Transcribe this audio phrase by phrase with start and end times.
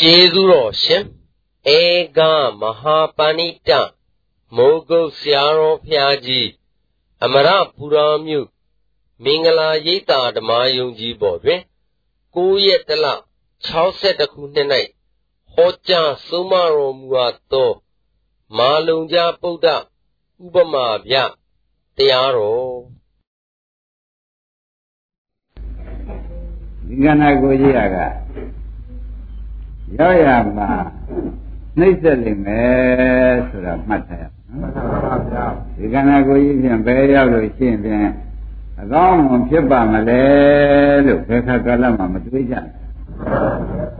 [0.00, 1.04] ကျေးဇူးတော်ရှင်
[1.76, 1.80] ဧ
[2.16, 2.18] က
[2.60, 3.70] မဟာပဏိတ
[4.56, 6.48] မိုးကုတ်ဆရာတော်ဖျားကြီး
[7.24, 8.48] အမရပူရာမြို့
[9.24, 11.60] မင်္ဂလာရိပ်သာဓမ္မယုံကြည်ပေါ်တွင်
[12.34, 13.06] 9ရက်တလ
[13.74, 14.68] 62ခုနှစ်၌
[15.52, 17.70] ဟောကြားဆုံးမတော်မူအပ်သော
[18.56, 19.76] မာလုံကြပုဒ္ဒဥ
[20.54, 21.16] ပမာဗျ
[21.96, 22.76] တရားတော်
[26.86, 27.96] ဒီကဏ္ဍကိုကြည့်ရက
[29.98, 30.68] ရောက်ရမှာ
[31.78, 34.24] နှိမ့်ဆက်လိမ့်မယ်ဆိုတာမှတ်ထားရ
[34.60, 38.12] နော်ဒီကဏ္ဍကိုကြီးဖြင့်ဘယ်ရောက်လို့ရှိရင်ဖြင့်
[38.80, 40.22] အကောင်းမှဖြစ်ပါမလဲ
[41.06, 42.56] လို့ဘယ်ခါကာလမှမတွေးကြ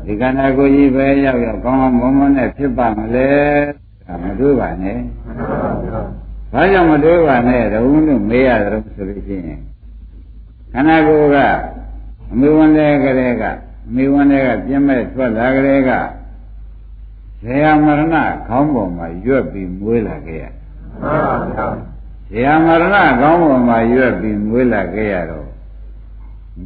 [0.05, 3.31] ဒီကဏ္ဍကိုကြီးပဲရောက်ရောက်ကောင်းကောင်းမွန်မွန်နဲ့ဖြစ်ပါမလဲ
[4.07, 4.99] ဒါမတွေးပါနဲ့
[6.53, 9.61] ဘာကြောင့်မတွေးပါနဲ့တုံးလို့မေးရတယ်ဆိုလို့ရှိရင်
[10.73, 11.37] ခန္ဓာကိုယ်က
[12.31, 13.45] အမေဝန်တဲ့ကလေးက
[13.93, 15.91] မိဝန်တွေကပြင်းမဲ့ထွက်လာကြတဲ့က
[17.43, 18.17] ဇေယမရဏ
[18.49, 21.67] ခေါင်းပေါ်မှာရွက်ပြီးမွေးလာခဲ့ရမှန်ပါဗျာ
[22.29, 25.49] ဇေယမရဏခေါင်းပေါ်မှာရွက်ပြီးမွေးလာခဲ့ရတော့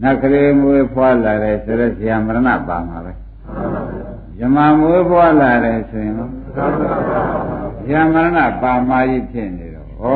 [0.03, 3.13] နတ်ကလေးမွေးဖွာလာတယ်ဆိုတော့ဇေယမရဏပါမှာပဲ
[4.39, 6.33] ဇမမွေးဖွာလာတယ်ဆိုရင်တော့
[7.85, 10.07] ဇေယမရဏပါမာကြီးဖြစ်နေတော့ဩ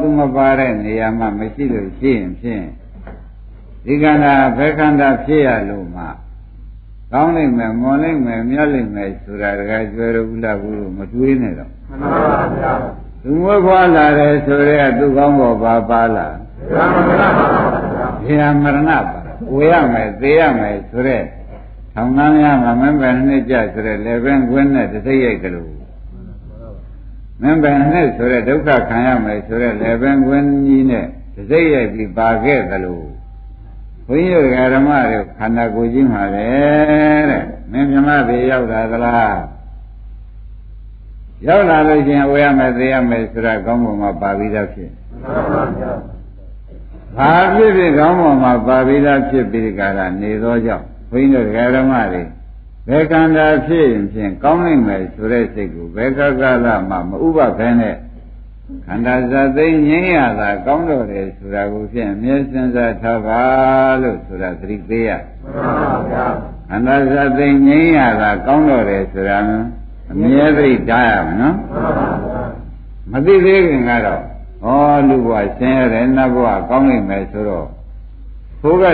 [0.00, 2.66] သူမပါတဲ့နေရာမှာမရှိလို့ရှိရင်ဖြင့်
[3.84, 6.04] ဒီကန္တာဘယ်ခန္ဓာဖြစ်ရလို့မှ
[7.12, 12.72] ကောင်းနိုင်မယ်မွန်နိုင်မယ်မြတ်နိုင်မယ်ဆိုတာတကယ်ကျွဲရဘူးလားဘူးမတွေးနဲ့တော့မှန်ပါဗျာ
[13.22, 17.28] သူမွေးဖွားလာတယ်ဆိုရဲသူကောင်းပေါ်ပါပါလားမှန်ပါဗျာ
[18.22, 18.98] ဘုရားမရဏပါ
[19.54, 21.18] ဝေရမယ်သေရမယ်ဆိုရဲ
[21.94, 25.74] ထောင်နှမ်းရမှာမင်းပဲနှစ်ကြဆိုရဲလေပင်ကွင်းနဲ့တသိရိုက်ကလေး
[27.42, 33.00] မင်းပဲနှစ်ဆိုရဲဒုက္ခခံရမယ်ဆိုရဲလေပင်ကွင်းကြီးနဲ့တသိရိုက်ပြီးပါခဲ့သလို
[34.06, 36.48] ဘုန်းကြီးတို့ဓမ္မတွေခန္ဓာကိုယ်ကြီးမှာလေ
[37.30, 39.38] တဲ့မင်းမြမတွေရောက်တာသလား
[41.46, 44.90] ရောက်လာလို့ချင်းဝေရမယ်သိရမယ်ဆိုတာကောင်းပုံမှာပါပြီးသားဖြစ်
[47.18, 52.22] ဘာဖြစ်ဖြစ်ကောင်းပုံမှာပါပြီးသားဖြစ်ပြီးကြတာနေသောကြောင့်ဘုန်းကြီးတို့ဓမ္မတွေ
[52.88, 57.96] ဘယ်ကံတာဖြစ်ရင်ဖြင့်ကောင်းနိုင်မယ်ဆိုတဲ့စိတ်ကိုဘယ်ကကလမှမဥပဘဲနဲ့
[58.86, 63.40] ခန္ဓာဇာသိငြိမ်းရတာကောင်းတော့တယ်ဆိုတာကိုဖြင့်အမြဲစဉ်းစားထားပါ
[64.02, 66.26] လို့ဆိုတာသတိပေးရမှန်ပါဗျာ
[66.68, 69.38] ခန္ဓာဇာသိငြိမ်းရတာကောင်းတော့တယ်ဆိုတာ
[70.12, 72.42] အမြဲသတိထားရမယ်နော်မှန်ပါဗျာ
[73.12, 74.22] မသိသေးခင်ကတော့
[74.64, 74.68] ဩ
[75.08, 77.66] လူဘဝဆင်းရဲတယ်နတ်ဘဝကောင်းနိုင်မယ်ဆိုတော့
[78.66, 78.84] ဟိုက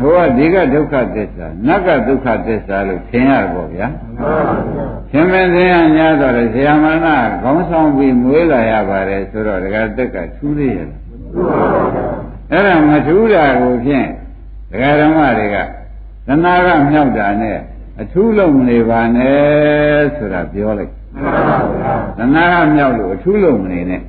[0.00, 4.32] ဟိုကဒီကဒုက္ခသစ္စာနတ်ကဒုက္ခသစ္စာလို့ထင်ရပေါ့ဗျာမှန်ပါ
[4.74, 11.00] ဗျာရှင်မင်းသင်ရညာတော့လေဆရာမနာခေါင်းဆောင်ပြီးမွေးလာရပါတယ်ဆိုတော့ဒကာတက်ကထူးသေးရဲ့မှန်
[11.48, 12.04] ပါဗျာ
[12.50, 14.08] အဲ့ဒါမထူးတာကိုဖြင့်
[14.70, 15.56] ဒကာဓမ္မတွေက
[16.26, 17.58] သနာကမြောက်တာနဲ့
[18.00, 24.02] အထူးလုံးနေပါနဲ့ဆိုတာပြောလိုက်မှန်ပါဗျာသနာကမြောက်လို့အထူးလုံးမနေနဲ့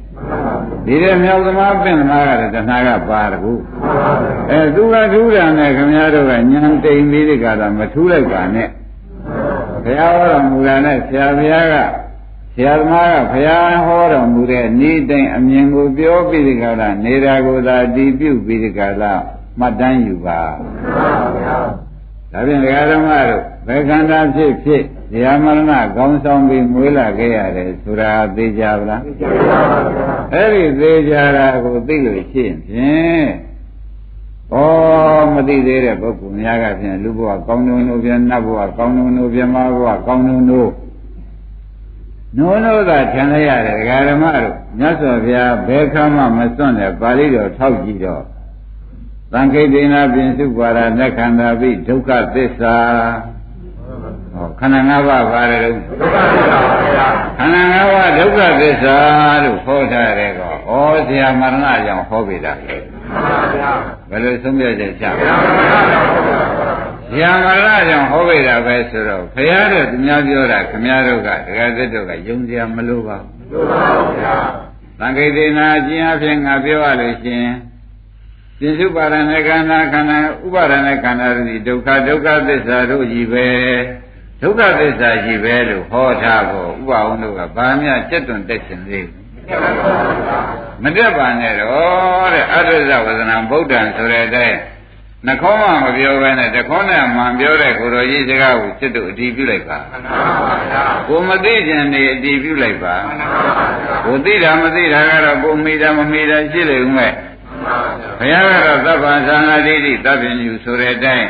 [0.85, 3.53] ဒီတဲ့မြောက်သမားပင်သမားကလည်းတဏှာကပါတကူ
[4.51, 8.67] အဲသူကထူးတယ်နဲ့ခင်ဗျားတို့ကညံတိမ်ပြီးဒီကလာမထူးလိုက်ပါနဲ့
[9.83, 11.75] ဘုရားဟောတော်မူတာနဲ့ဆရာဘုရားက
[12.55, 19.13] ဆရာသမားကဘုရားဟောတော်မူတဲ့ဤတိုင်အမြင်ကိုပြောပြီးဒီကလာနေတာကိုသာတည်ပြုပြီးဒီကလာ
[19.59, 20.41] မှတ်တမ်းယူပါ
[22.33, 24.83] ဒါဖြင့်ဒကာဓမ္မတို့ဘယ်ခန္ဓာဖြစ်ဖြစ်
[25.13, 29.77] ဇာမရဏကောင်းဆောင်ပြီးမွေးလာခဲ့ရတယ်ဆိုတာသိကြပါလားသိကြပါပါ
[30.33, 33.27] အဲ့ဒီသိကြတာကိုသိလို့ရှိရင်ဖြင့်
[34.53, 34.55] ဩ
[35.33, 40.69] မသိသေးတဲ့ပုဂ္ဂိုလ်များကဖြင့်လူဘဝကောင်းတုံတို့ပြန်နတ်ဘဝကောင်းတုံတို့ပြန်မဘဝကောင်းတုံတို့
[42.37, 48.23] နိုးနိုးသာထင်လိုက်ရတယ်ဒကာဓမ္မတို့မြတ်စွာဘုရားဘယ်ခါမှမစွန့်တဲ့ပါဠိတော်ထောက်ကြည့်တော့
[49.33, 52.75] သံခိတေနာပြင်စုပါရနခန္ဓာပိဒုက္ခသစ္စာ
[54.33, 57.07] ဟောခန္ဓာ၅ပါးပါတယ်လို့ဒုက္ခသစ္စာပါဗျာ
[57.37, 58.97] ခန္ဓာ၅ပါးဒုက္ခသစ္စာ
[59.43, 60.53] လို့ဟောထားတယ်ကော
[60.93, 62.81] ဩဆရာမရဏကြောင့်ဟောပြီလားမှန်
[63.29, 63.71] ပါဗျာ
[64.09, 65.05] ဘယ်လိုဆုံးဖြတ်ချက်ချ
[67.09, 74.35] ဆရာမရဏကြောင့်ဟောပြီတာပဲဆိုတော့ဘုရားတို့သူများပြောတာခမည်းတော်ကဒကာသစ်တို့ကယုံစရာမလိုပါဘူးလိုပါဘူးဗျာ
[74.99, 77.45] သံဃိတေနာအကျဉ်းအဖြစ်ငါပြောရလို့ရှင်
[78.59, 83.47] ပြစ္စုပါဒနဲ့ခန္ဓာခန္ဓာဥပါဒနဲ့ခန္ဓာတို့ဒုက္ခဒုက္ခသစ္စာတို့ကြီးပဲ
[84.41, 89.07] ဒုက္ခသစ္စာကြီးပဲလို့ဟောထားဖို့ဥပအောင်တို့ကဘာမှစက်တွန်တက်ရှင်သေး
[90.83, 94.57] မတက်ပါနဲ့တော့တဲ့အတ္တဇဝဇနာဗုဒ္ဓံဆိုတဲ့အတိုင်း
[95.27, 99.77] နှခေါင်းမှမပြောဘဲနဲ့တခေါင်းနဲ့မှန်ပြောတဲ့ကိုတော်ကြီးစကားကိုစစ်တို့အတီးပြုလိုက်ပါ
[101.07, 102.95] ကိုမသိခြင်းနေအတီးပြုလိုက်ပါ
[104.05, 107.11] ကိုသိတာမသိတာကတော့ကိုမိတာမမိတာရှိလေဦးမဲ့
[108.19, 111.29] ဘုရားကတော့သဗ္ဗံသံဃာတိတိသဗ္ဗညုဆိုတဲ့အတိုင်း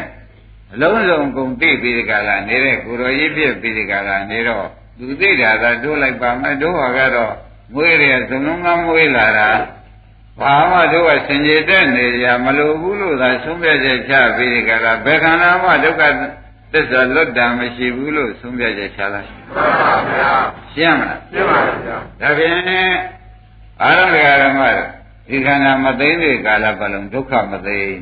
[0.74, 4.66] အလုံးစုံကုန်သိပြီးဒီကလာနေတဲ့ကိုရောကြီးဖြစ်ပြီးဒီကလာနေတော့
[4.98, 7.34] သူသိတာသာတို့လိုက်ပါမယ်တို့ဟာကတော့
[7.74, 9.50] မွေးရဇုံလုံးကမွေးလာတာ
[10.40, 16.02] ဘာမှတို့ကစင်ကြယ်တဲ့နေကြမလိုဘူးလို့သာဆုံးဖြတ်ချက်ချပြီးဒီကလာဘယ်ခန္ဓာမှဒုက္ခ
[16.72, 19.46] သစ္စာလွတ်တာမရှိဘူးလို့ဆုံးဖြတ်ချက်ချလိုက်မှန်
[19.82, 20.34] ပါဗျာ
[20.74, 22.54] ရှင်းမလားရှင်းပါဗျာဒါဖြင့်
[23.82, 24.62] အာရဏဓမ္မ
[25.30, 27.94] ဒီခန္ဓာမသိမ့်တဲ့ကာလပတ်လုံးဒုက္ခမသိမ့်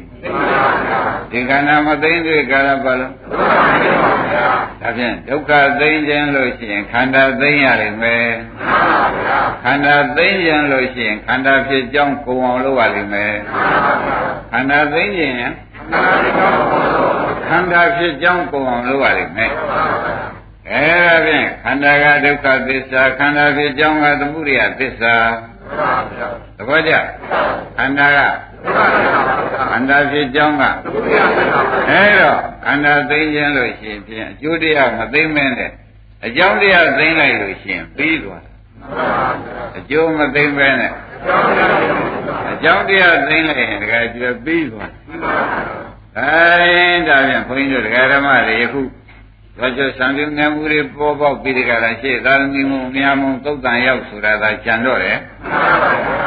[1.31, 3.13] ဒီခန္ဓာမသိမ့်တဲ့ကာလပတ်လုံး
[4.81, 8.27] ဒါဖြင့်ဒုက္ခသိမ့်ခြင်းလို့ရှိရင်ခန္ဓာသိမ့်ရလိမ့်မယ်
[9.63, 13.33] ခန္ဓာသိမ့်ခြင်းလို့ရှိရင်ခန္ဓာဖြစ်ကြောင်းကုံအောင်လုပ်ရလိမ့်မယ်
[14.51, 15.35] ခန္ဓာသိမ့်ခြင်း
[17.47, 19.53] ခန္ဓာဖြစ်ကြောင်းကုံအောင်လုပ်ရလိမ့်မယ်
[20.71, 25.15] အဲဒါဖြင့်ခန္ဓာကဒုက္ခသစ္စာခန္ဓာဖြစ်ကြောင်းကသမုဒိယသစ္စာ
[26.58, 26.94] သဘောကျ
[27.78, 28.19] ခန္ဓာက
[29.72, 30.63] ခန္ဓာဖြစ်ကြောင်းက
[31.90, 35.72] အဲတော့ခန္ဓာသိခြင်းလို့ရှိရင်ဖြင့်အကျိုးတရားမသိမင်းနဲ့
[36.25, 38.44] အကြောင်းတရားသိလိုက်လို့ရှိရင်ပြီးသွား
[39.78, 40.94] အကျိုးမသိမဲနဲ့
[42.52, 44.92] အကြောင်းတရားသိလိုက်ရင်တကယ်ကျွပြီးသွား
[46.18, 46.36] အဲ
[47.08, 48.81] ဒါဖြင့်ဘုန်းကြီးတို့တရားဓမ္မတွေယခု
[49.62, 55.18] တော့ကျဆံပြုငယ်မှုတွေပေါ်ပေါက်ပြီးဒီကရရှိသာသမီမှုအများမုံသုတ်တန်ရောက်ဆိုတာသာကြံတော့တယ်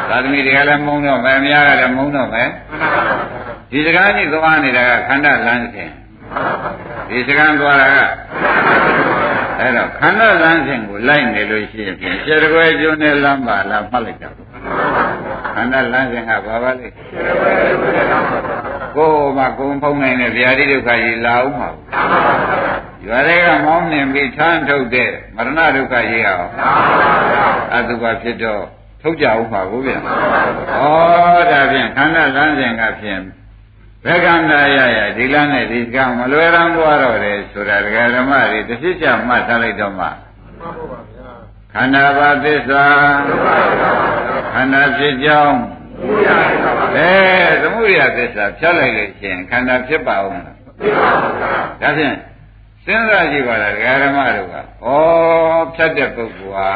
[0.09, 2.49] သာသမီတွေကလည်းမုံတော့မယ်အများကလည်းမုံတော့မယ်
[3.71, 5.91] ဒီစကားကြီးသွားနေတာကခန္ဓာလမ်းစဉ်
[7.09, 7.99] ဒီစကားသွားတာက
[9.59, 14.35] အဲ့တော့ခန္ဓာလမ်းစဉ်ကိုလိုက်နေလို့ရှိရင်ဖြင့်ခြေရွယ်ကျွန်းနဲ့လမ်းပါလားမှတ်လိုက်တော့
[15.55, 16.87] ခန္ဓာလမ်းစဉ်ကဘာပါလဲ
[18.97, 21.69] ကိုယ်မှကိုယ်ဖုံးနိုင်တဲ့ဗျာတိဒုက္ခကြီးလာအောင်ပါ
[23.07, 26.41] ရွာတွေကမောင်းနှင်ပြီးထမ်းထုတ်တဲ့မရဏဒုက္ခကြီးဟော
[27.75, 28.65] အတုပါဖြစ်တော့
[29.03, 30.07] ထုတ်ကြအောင်ပါဘုရားဩ
[31.51, 33.23] ဒါဖြင့်ခန္ဓာလမ်းစဉ်ကဖြင့်
[34.05, 40.07] ဘယ်ကန္တာရရဒီလမ်းနဲ့ဒီကံမလွယ်ရန်သွားတော့တယ်ဆိုတာဒကာဓမ္မတွေတစ်ဖြစ်ချမှတ်ထားလိုက်တော့မှ
[41.73, 42.85] ခန္ဓာပါသစ္စာ
[44.53, 45.59] ခန္ဓာဖြစ်ကြောင်း
[46.97, 47.13] အဲ
[47.63, 52.15] သမုဒိယသစ္စာဖြတ်လိုက်လို့ရှိရင်ခန္ဓာဖြစ်ပါဦးမလားဖြစ်ပါဘူးဒါဖြင့်
[52.85, 54.61] စဉ်းစားကြည့်ပါလားဒကာဓမ္မတို့ကဩ
[55.75, 56.69] ဖြတ်တဲ့ပုဂ္ဂိုလ်ဟာ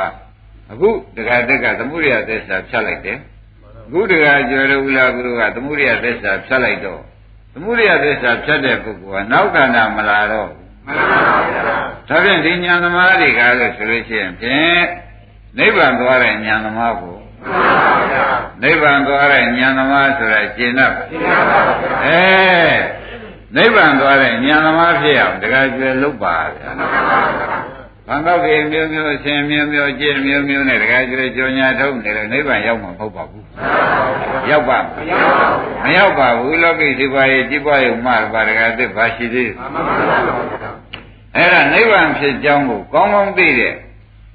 [0.73, 3.19] အခုဒကာတက်ကသမုဒိယသစ္စာဖြတ်လိုက်တယ်
[3.87, 7.01] အခုဒကာကျော်တို့ဦးလာဘုရားကသမုဒိယသစ္စာဖြတ်လိုက်တော့
[7.55, 10.49] သမုဒိယသစ္စာဖြတ်တဲ့ပုဂ္ဂိုလ်ကနောက်ခန္ဓာမလာတော့
[10.87, 11.21] မှန်ပါ
[11.51, 14.83] ဗျာဒါဖြင့်ဒီဉာဏ်သမားတွေကလို့ဆိုလို့ရှိရင်ဖြင့်
[15.59, 17.17] နိဗ္ဗာန်သွားတဲ့ဉာဏ်သမားကို
[18.63, 20.95] နိဗ္ဗာန်သွားတဲ့ဉာဏ်သမားဆိုတာရှင်းတော့
[22.05, 22.23] အဲ
[23.57, 26.71] နိဗ္ဗာန်သွားတဲ့ဉာဏ်သမားဖြစ်အောင်တခါကျွယ်လုပ်ပါဗျာ
[28.07, 33.45] ဘန်ကောက်ကြီးမျိုးမျိုးအရှင်မျိုးမျိုးကျင့်မျိုးမျိုးနဲ့တခါကျွယ်ကြောညာထုတ်နေလို့နိဗ္ဗာန်ရောက်မှာမဟုတ်ပါဘူး
[34.51, 34.79] ရောက်ပါ
[35.85, 39.51] မရောက်ပါဘူးလောကီဒီပါရဲ့ကြည်ပွားရုံမှပါတခါသစ်ပါရှိသေး
[41.37, 43.75] အဲ့ဒါနိဗ္ဗာန်ဖြစ်ကြောင်းကိုကောင်းကောင်းသိတဲ့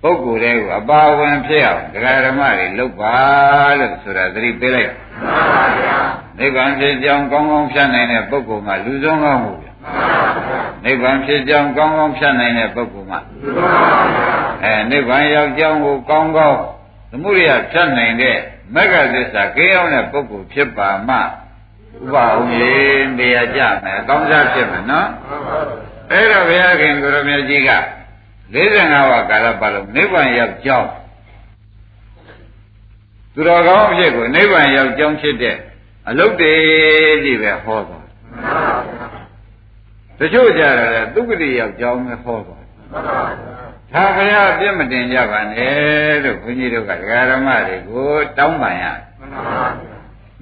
[0.04, 3.16] ပုဂ္ဂိုလ်တွေကိုအပါဝင်ဖြစ်အောင်ဒကာဓမ္မတွေလုပ်ပါ
[3.80, 4.94] လို့ဆိုတာသတိပေးလိုက်
[6.40, 9.68] နိဗ္ဗာန်ဖြစ်ကြောင်းကောင်းကောင်းဖြတ်နိုင်တဲ့ပုဂ္ဂိုလ်ကလူဆုံးကောင်းမှုပြ
[10.84, 13.14] နိဗ္ဗာန်ဖြစ်ကြောင်းကောင်းကောင်းဖြတ်နိုင်တဲ့ပုဂ္ဂိုလ်က
[14.64, 16.60] အဲနိဗ္ဗာန်ရောက်ကြောင်းကိုကောင်းကောင်း
[17.12, 18.38] သမုဒိယဖြတ်နိုင်တဲ့
[18.76, 21.22] မဂ္ဂသစ္စာကေအောင်တဲ့ပုဂ္ဂိုလ်ဖြစ်ပါမှဥ
[22.14, 25.08] ပအောင်ရင်နေရာကြမယ်ကောင်းစားဖြစ်မယ်နော်
[26.12, 27.72] အဲ့တော့ဘုရားခင်ကိုရမြတ်ကြီးက
[28.54, 30.90] 45ဝါကာလပတ်လုံးနိဗ္ဗာန်ရောက်ကြောင်း
[33.34, 35.58] သူတော်ကောင်းအဖြစ်ကိုနိဗ္ဗာန်ရောက်ကြောင်းဖြစ်တဲ့
[36.10, 36.54] အလုတ်တေ
[37.24, 38.08] ကြီးပဲဟောသွား
[40.20, 42.64] တချို့ကြတယ်သုက္ကတိရောက်ကြောင်းပဲဟောသွား
[43.94, 48.86] ဒါဘုရားပြစ်မတင်ကြပါနဲ့လို့ဘုန်းကြီးတို့ကဒကာရမတွေကိုတောင်းပန်ရ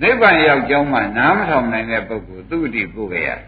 [0.02, 3.42] နိဗ္ဗာန်ရောက်ကြောင်းမှနားမထောင်နိုင်တဲ့ပုဂ္ဂိုလ်သုက္ကတိပို့ခဲ့ရတယ်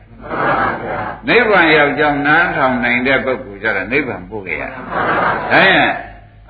[1.28, 4.80] နိဗ္ဗာန်ရောက်ကြောင်းနားထောင်နိုင်တဲ့ပုဂ္ဂိုလ်ကြတော့နိဗ္ဗာန်ပို့ခဲ့ရဒါ
[5.54, 5.90] ရင်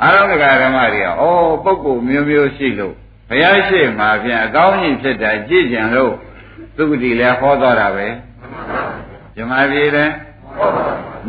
[0.02, 1.30] အာရုံကဓမ္မတွေကဩ
[1.64, 2.96] ပုဂ္ဂိုလ်မျိုးမျိုးရှိလို့
[3.30, 6.14] ဘုရားရှိမှပြန်အကောင်းကြီးဖြစ်တာကြည့်ကြံလို့
[6.78, 8.08] သုဂတိလည်းဟောတော်တာပဲ
[9.36, 10.14] ဇမပြေလည်း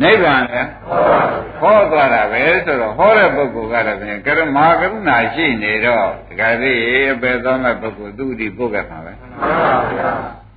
[0.01, 0.69] နိဗ္ဗာန်လည်း
[1.61, 6.77] ဟောသွားတာပဲဆိုတော့ဟောတဲ့ပုဂ္ဂိုလ်ကတော့ပြန်ကရမကရုဏာရှိနေတော့တခါသေး
[7.11, 9.13] အပေသောမဲ့ပုဂ္ဂိုလ်သုဂတိပို့ခဲ့မှာပဲ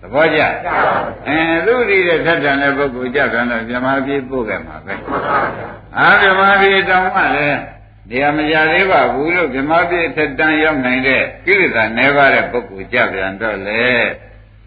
[0.00, 0.40] သဘောကျ
[1.28, 4.94] အဲသူ့ဒီတဲ့ထက်တန်တဲ့ပုဂ္ဂိုလ်ကြတယ်တော့မြမပြေပို့ခဲ့မှာပဲ
[5.96, 7.58] အာမြမပြေတောင်းမှလည်း
[8.10, 13.84] တရားမရသေးပါဘူးလို့မြမပြေထက်တန်ရောက်နိုင်တဲ့ကိလေသာနှဲပါတဲ့ပုဂ္ဂိုလ်ကြပြန်တော့လေ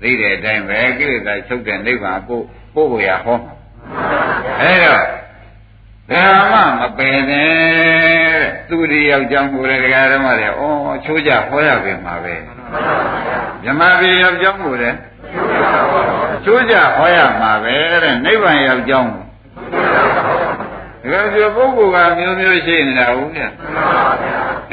[0.01, 2.43] သိတဲ့အတိုင်းပဲကိလေသာချုပ်တဲ့နိဗ္ဗာန်ပို့
[2.75, 3.39] ပို့ဖို့ရဟော
[4.61, 5.03] အဲတော့
[6.09, 7.51] ဘယ်မှမပယ်နဲ့
[8.69, 10.63] သူဒီရောက်ကြောင်းကိုလည်းတရားဓမ္မတွေဩ
[11.05, 12.33] ချိုးကြဟောရပြီမှာပဲ
[13.63, 15.10] မြမပြေရောက်ကြောင်းကိုလည်းအ
[16.45, 19.11] ကျိုးကြဟောရမှာပဲတဲ့နိဗ္ဗာန်ရောက်ကြောင်း
[21.09, 23.43] ဒါကြပုဂ္ဂိုလ်ကမျိုးမျိုးရှိနေတာဟုတ်ဗျ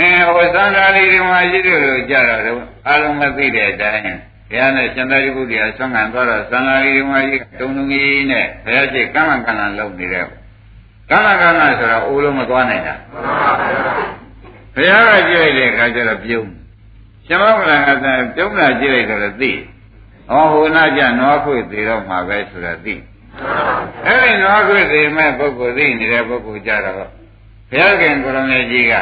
[0.01, 2.43] အဲဟိုသံဃာလေးတွေမှာရှိတယ်လို့ကြားတော့
[2.89, 4.05] အလုံးမသိတဲ့အတိုင်း
[4.51, 10.25] ဘုရားနဲ့ရှင်သာရိပုတ္တရာဆွမ်းခံသွားတော့သံဃာလေးတွေမှာရှိတုံတုံကြီးနဲ့ဘုရားရှိကမ်းလကမ်းလလုံနေတဲ့
[11.11, 12.95] ကမ်းလကမ်းလဆိုတော့အိုးလုံးမသွားနိုင်တာ
[14.75, 16.49] ဘုရားကကြည့်လိုက်တဲ့အခါကျတော့ပြုံး
[17.27, 19.53] ရှင်မောကလကသာပြုံးလာကြည့်လိုက်တော့သိ
[20.31, 22.95] ဟောဟိုနာကြနွားခွေသေးတော့မှာပဲဆိုတော့သိ
[24.07, 27.07] အဲ့ဒီနွားခွေသေးမဲ့ပုဂ္ဂိုလ်သိနေတဲ့ပုဂ္ဂိုလ်ကြတော့ဘု
[27.79, 28.95] ရားခင်ကိုရမေကြီးက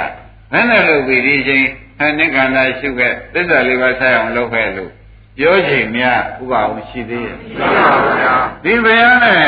[0.53, 1.65] ဘယ်နဲ့လုပ်ပြီးဒီချိန်
[1.99, 4.93] ဟန်နိခန္ဓာရှုခဲ့သစ္စာလေးပါးဆက်အောင်လုပ်ခဲ့လို့
[5.39, 9.41] ပြောချိန်များဥပအောင်ရှိသေးရဲ့ရှိပါဘူးဗျာဒီဘုရားနဲ့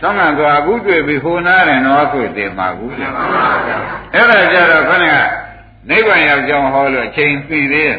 [0.00, 3.10] သောင်းကသွားအခုတွေ့ပြီးဟိုနာတယ်တော့ခွေသေးမှာကူဗျာ
[4.14, 5.16] အဲ့ဒါကြတော့ခဏက
[5.90, 7.98] နိဗ္ဗာန်ရောက်ကြောင်းဟောလို့အချိန်ပြီးသေးရဲ့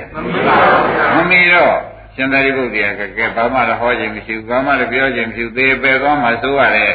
[1.15, 1.77] မမီတော့
[2.19, 6.93] ရှင်သာရိပုတ္တရာကကဲဘာမှလည်းဟောခြင်းမရှိဘူးဘာမှလည်းပြောခြင်းမရှိဘူးသေပယ်သွားမှဆိုရတယ်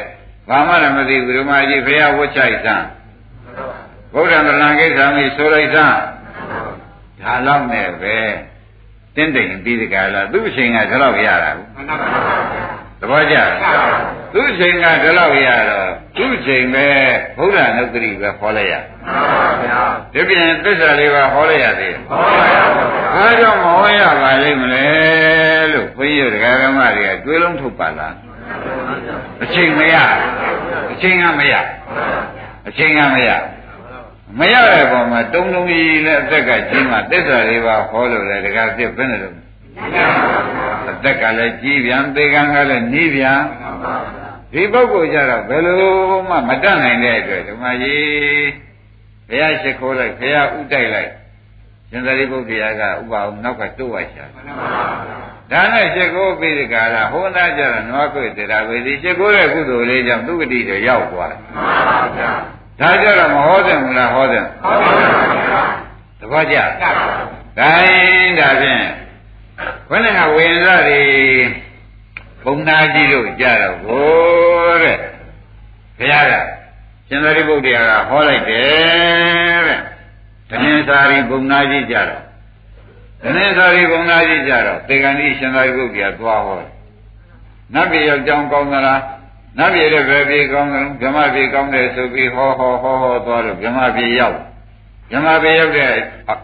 [0.48, 2.86] ဘာမှလည်းမသိဘူးဓမ္မကြီးဘုရားဝတ်ချိုက်စမ်း
[4.14, 5.98] ဗုဒ္ဓံတဏ္ဍကိစ္စမိဆိုလိုက်စမ်း
[7.22, 8.16] ဒါတော့နဲ့ပဲ
[9.16, 11.66] တင်းတိမ်ပြီးဒီကလာသူ့အချိန်ကဒီလောက်ရတာဘူး
[13.02, 13.36] သဘောကျ
[14.32, 16.86] သူ့အချိန်ကဒီလောက်ရတော့သူ့အချိန်ပဲ
[17.36, 18.74] ဘုရားနုတ္တိပဲခေါ်လိုက်ရ
[20.12, 21.94] ဒီပြင်သစ္စာလေးပါဟောလိုက်ရသေး
[23.14, 24.86] ဘာကြောင့်မဟောရပါလိမ့်မလဲ
[25.72, 28.14] လို့ဘုန်းကြီးတို့ဒကာဓမ္မတွေကတွေးလုံးထုတ်ပါလား
[29.42, 29.94] အချိန်မရ
[30.92, 31.54] အချိန်ကမရ
[32.68, 33.30] အချိန်ကမရ
[34.38, 39.36] မရတဲ့ပုံမှာတုံတုံကြီးနဲ့အသက်ကကြီးမှသစ္စာလေးပါဟောလို့လေဒကာပြဘယ်နဲ့လို့
[40.90, 43.40] အသက်ကလည်းကြီးပြန်သေကံကလည်းနီးပြန်
[44.52, 45.94] ဒီပုဂ္ဂိုလ်ကြတော့ဘယ်လို
[46.28, 48.46] မှမတတ်နိုင်တဲ့အတွက်ဓမ္မကြီး
[49.28, 51.10] ဘုရားရှိခိုးလိုက်ဘုရားဥတိုက်လိုက်
[51.90, 54.24] ရှင်သာရိပုတ္တရာကဥပအောင်နောက်ကတိုးဝရှာ
[55.50, 61.54] ဒါနဲ့ရှိခိုးပြီးဒီကရာဟောနာကြတော့နွားခွေတရားပဲဒီရှိခိုးတဲ့ကုသိုလ်လေးကြောင့်သူဂတိတွေရောက်သွားတယ်မှန်
[61.88, 62.32] ပါဗျာ
[62.80, 65.12] ဒါကြတော့မဟောတယ်မလားဟောတယ်ဟောပါဗျာ
[66.20, 66.56] တပည့်ကြ
[67.58, 68.82] ဒါရင်ဒါဖြင့်
[69.88, 71.00] ခொနဲ့ကဝေရတွေ
[72.44, 74.98] ဘုံနာကြီးလို့ကြတော့ဘိုးတဲ့
[75.98, 76.34] ဘုရားက
[77.08, 79.80] ရှင်သာရိပုတ္တရာကဟောလိုက်တယ်တဲ့
[80.50, 82.22] တဏ္ဍာရီဘုံနာကြီးကြတော့
[83.22, 86.56] တဏ္ဍာရီဘုံနာကြီးကြတော့တေဂန်ကြီးရှင်သာရိပုတ္တရာသွားဟော
[87.74, 89.00] နတ်ပြည်ရောက်ကြောင်းကောင်းသလား
[89.58, 94.38] နတ်ပြည်လည်းပဲပြည်ကောင်းတယ်ဗြဟ္မပြည်ကောင်းတယ်ဆိုပြီးဟောဟောဟောဟောသွားလို့ဗြဟ္မပြည်ရောက်
[95.12, 95.92] ဗြဟ္မပြည်ရောက်တဲ့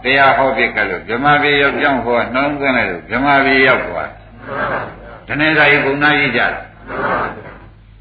[0.05, 4.11] တရားဟောပြကြလို့ဗြဟ္မပြည်ရောက်ကြောင်းဟောနှောင်းသွင်းလိုက်လို့ဗြဟ္မပြည်ရောက်သွား
[5.29, 6.55] တဏ္ဍာရီဘုံနာကြီးကြတော့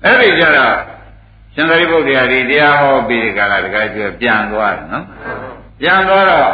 [0.03, 0.75] အဲ့ဒီကြတော့
[1.53, 5.05] ရှင်သာရိပုတ္တရာဒီတရားဟောပြီးဒီကလာတခါကျပြန်သွားတယ်နော်
[5.81, 6.51] ပြန်သွားတော့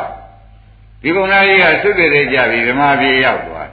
[1.01, 3.70] ဒီဘုံနာကြီးကသုတ္တေကြပြီဓမ္မပြည်ရောက်သွား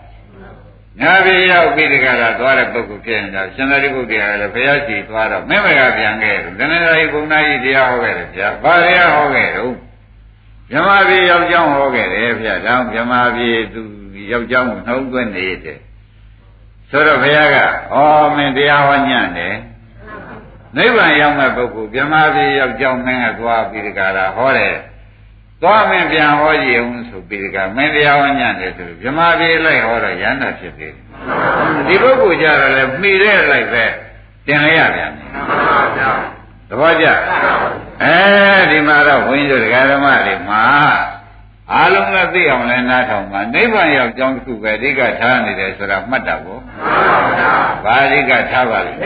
[1.00, 9.89] ညာပြည်ရောက်ပြီးဒီကလာသွားတဲ့ပုဂ္ဂိုလ်ဖြစ်နေတာရှင်သာရိပုတ္တရာလည်းဘုရားရှိသွားတော့မင်းမကပြန်ခဲ့တယ်တဏ္ဍာရီဘုံနာကြီးတရားဟောခဲ့တယ်ဗျာဘာတရားဟောခဲ့တော့ဓ
[10.78, 13.82] မ္မပြည်ရောက်ကြောင်းဟောခဲ့တယ်ဗျာဒါဓမ္မပြည်သူ
[14.32, 15.78] ရောက်ကြောင်းကိုနှုံးသွင်းနေတယ်
[16.90, 17.56] ဆိုတော့ဘုရားက
[17.94, 17.96] ဩ
[18.36, 19.56] မင်းတရားဟောညံ့တယ်
[20.76, 24.76] နိဗ္ဗာန်ရောက်မဲ့ပုဂ္ဂိုလ်ဗြဟ္မာပြည်ရောက်ကြောင်းမင်းကသွားပြီးဒီကရာဟောတယ်
[25.62, 31.04] သွားမင်းပြန်ဟောကြည့်အောင်ဆိုပြီးဒီကမင်းတရားဟောညံ့တယ်ဆိုဗြဟ္မာပြည်လိုက်ဟောတော့ရဟန္တာဖြစ်သေးတယ်
[31.88, 33.84] ဒီပုဂ္ဂိုလ်ကြတော့လေမှီတဲ့လိုက်ပဲ
[34.46, 35.30] တင်လိုက်ရပြန်တယ်
[36.68, 37.06] သဘောကျ
[38.02, 38.16] အဲ
[38.70, 40.64] ဒီမှာတော့ဘုန်းကြီးတို့ဒကာဓမ္မတွေမှာ
[41.74, 46.58] အားလုံးလည်းသိအောင်လည်းနားထောင်ပါနိဗ္ဗာန်ရောက်ကြောင်းတစ်ခုပဲအဓိကထားနေတယ်ဆိုတာမှတ်တာကို
[47.84, 49.00] ဘာအဓိကထားပါလိမ့်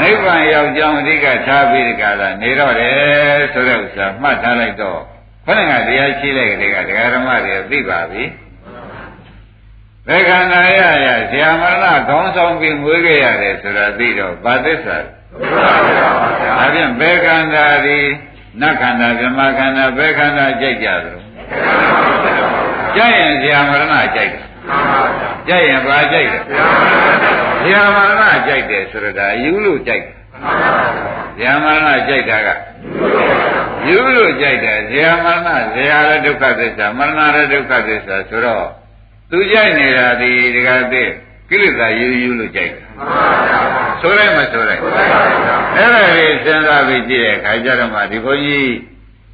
[0.00, 5.00] နိဗ္ဗာန်ရောက်ကြောင်းအဓိကထားပြီးဒီကလာနေတော့တယ်ဆိုတဲ့ဥစ္စာမှတ်ထားလိုက်တော့
[5.46, 8.24] ခொနကတရားရှိလိုက်တဲ့ကဒကာဓမ္မတွေသိပါပြီ
[10.06, 14.96] ဘယ်ခန္ဓာရရဇာမရဏခေါင်းဆောင်ပြီးမွေးခဲ့ရတယ်ဆိုတာသိတော့ဘာသစ္စာ
[15.32, 18.00] ဒါဖြင့်ဘယ်ခန္ဓာဒီ
[18.60, 21.14] နတ်ခန္ဓာဗြဟ္မာခန္ဓာဘယ်ခန္ဓာကြိုက်ကြသလဲ
[22.96, 24.46] ကြိုက်ရင်ဇာမရဏကြိုက်တယ်
[25.48, 30.14] ကြိုက်ရင်ဘာကြိုက်တယ်ဇာမရဏကြိုက်တယ်ဆိုတော့ဒါယူလို့ကြိုက်တယ်
[31.40, 32.48] ဇာမရဏကြိုက်တာက
[33.88, 38.66] ယူလို့ကြိုက်တယ်ဇာမရဏဇာလည်းဒုက္ခသစ္စာမရဏလည်းဒုက္ခသစ္စာဆိုတော့
[39.30, 41.04] သူကြိုက်နေတာဒီဒကာသိ
[41.50, 42.86] ကိလေသာယူယူလို့ကြိုက်တယ်
[44.00, 48.74] ဆိုလိုက်မဆိုလိုက်အဲ့ဒါလေးစဉ်းစားပြီးကြည့်တဲ့အခါကျတော့မှဒီဘုန်းကြီး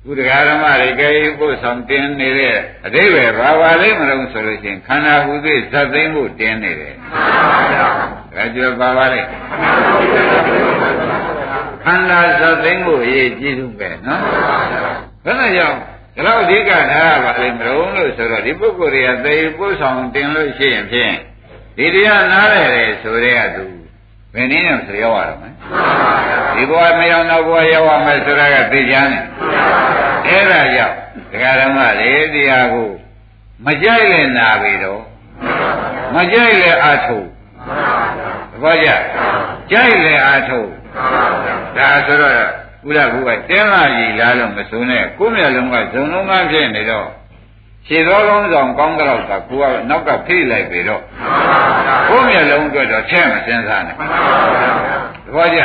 [0.06, 6.94] ကုဒကာဓမ္မတွေကြိပို့ဆောင်တင်းနေတဲ့အတိဘယ်ဘာပါလိမ့်မလို့ဆိုလို့ရှိရင်ခန္ဓာဟူသည်ဇတ်သိမ်းဖို့တင်းနေတယ်
[8.36, 9.28] ဒါကြွယ်ပါပါလိမ့်
[11.84, 14.22] ခန္ဓာဇတ်သိမ်းဖို့အရေးကြီးဆုံးပဲနော်
[15.24, 15.78] ဘယ်နဲ့ကြောင့်
[16.14, 21.14] ဒီလောက်အဓိကထားရပါလိမ့်မလို့လို့ဆိုတော့ဒီပုဂ္ဂိုလ်တွေကသေပို့ဆောင်တင်လို့ရှိရင်ဖြင့်
[21.76, 23.64] ဒီတရားနားလဲတယ်ဆိုတဲ့ကသူ
[24.34, 25.50] ဘယ်နည်းနဲ့ဆိုရောက်ရတော့မလဲ
[26.54, 29.24] ဒီဘဝမရောက်တော့ဘဝရောက်ရမယ်ဆိုတာကသိချမ်းတယ်
[30.26, 30.96] အဲ့ဒါကြောင့်
[31.32, 32.90] ဒကာဓမ္မလေတရားကို
[33.66, 35.02] မကြိုက်လဲနာပြီတော့
[36.14, 37.26] မကြိုက်လဲအာထုတ်
[38.50, 38.88] သဘောကျ
[39.70, 40.68] ကြိုက်လဲအာထုတ်
[41.76, 42.32] ဒါဆိုတော့
[42.88, 47.08] ဥရဘူးကတင်းလာကြီးလားလို့မဆိုနဲ့ကိုယ်မျက်လုံးကဇုံလုံးကဖြစ်နေတော့
[47.88, 51.02] ခြေတော်ကောင်းဆောင်ကောင်းတော့ကကိုကနောက်ကဖိလိုက်ပြီတော့
[52.08, 53.98] ကိုယ်မျက်လုံးအတွက်တော့ထဲမစင်းစားနဲ့သ
[55.34, 55.60] ဘောကျ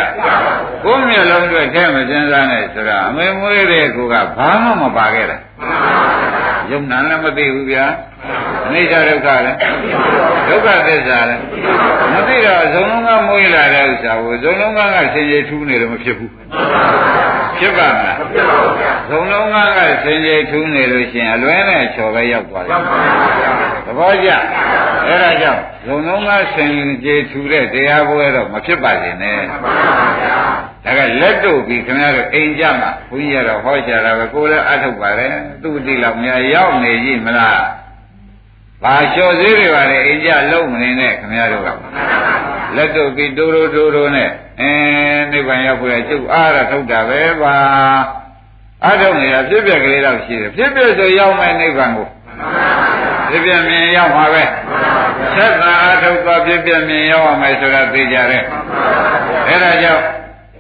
[0.84, 5.38] ကိုယ်မျက်လုံးအတွက်ထဲမစင်းစားနဲ့ဆိုတာအမေမွေးတဲ့ကိုကဘာမှမပါခဲ့တာ
[6.72, 7.86] ယုံနာလည်းမသိဘူးဗျာ
[8.68, 9.58] အနိစ္စဒုက္ခလည်း
[10.48, 11.42] ဒုက္ခသစ္စာလည်း
[12.14, 16.32] မသိတော့ဇုံလုံးကမွေးလာတဲ့ဥစ္စာကိုဇုံလုံးကကဆင်ခြေထူးနေလို့မဖြစ်ဘူး
[17.58, 18.18] ဖြစ်ပါမလား
[19.10, 22.82] ဇုံလုံးကကဆင်ခြေထူးနေလို့ရှိရင်အလွဲနဲ့ချော်ပဲရောက်သွားတယ်
[23.86, 24.30] သဘောကျ
[25.08, 26.72] အဲ့ဒါကြောင့်ဇုံလုံးကဆင်
[27.04, 29.40] ခြေထူတဲ့တရားပွဲတော့မဖြစ်ပါစေနဲ့
[30.88, 37.62] ဒါကလက်တို့ပြီးခင်ဗျားတို့အိမ်ကြမှာဘုန်းကြီးကတော့ဟောချတာပဲကိုယ်လည်းအထုတ်ပါတယ်သူ့တိလောက်များရောက်နေကြည့်မလား
[38.84, 41.70] ဘာလျှော်သေးတွေပါလေအိမ်ကြလုံးမနေနဲ့ခင်ဗျားတို့က
[42.76, 44.30] လက်တို့ပြီးတိုးတိုးတိုးတိုးနဲ့
[44.62, 44.72] အဲ
[45.32, 47.56] နိဗ္ဗာန်ရောက်ဖို့ကျုပ်အားရထုတ်တာပဲပါ
[48.86, 52.08] အထုတ်နေတာဖြစ်ပြကလေးတော့ရှိတယ်ဖြစ်ပြဆိုရောက်မယ်နိဗ္ဗာန်ကို
[53.30, 54.44] ဖြစ်ပြမြင်ရောက်မှာပဲ
[55.38, 58.44] သက်သာအထုတ်သွားဖြစ်ပြမြင်ရောက်ရမယ်ဆိုတာသိကြတယ်
[59.50, 60.04] အဲဒါကြောင့်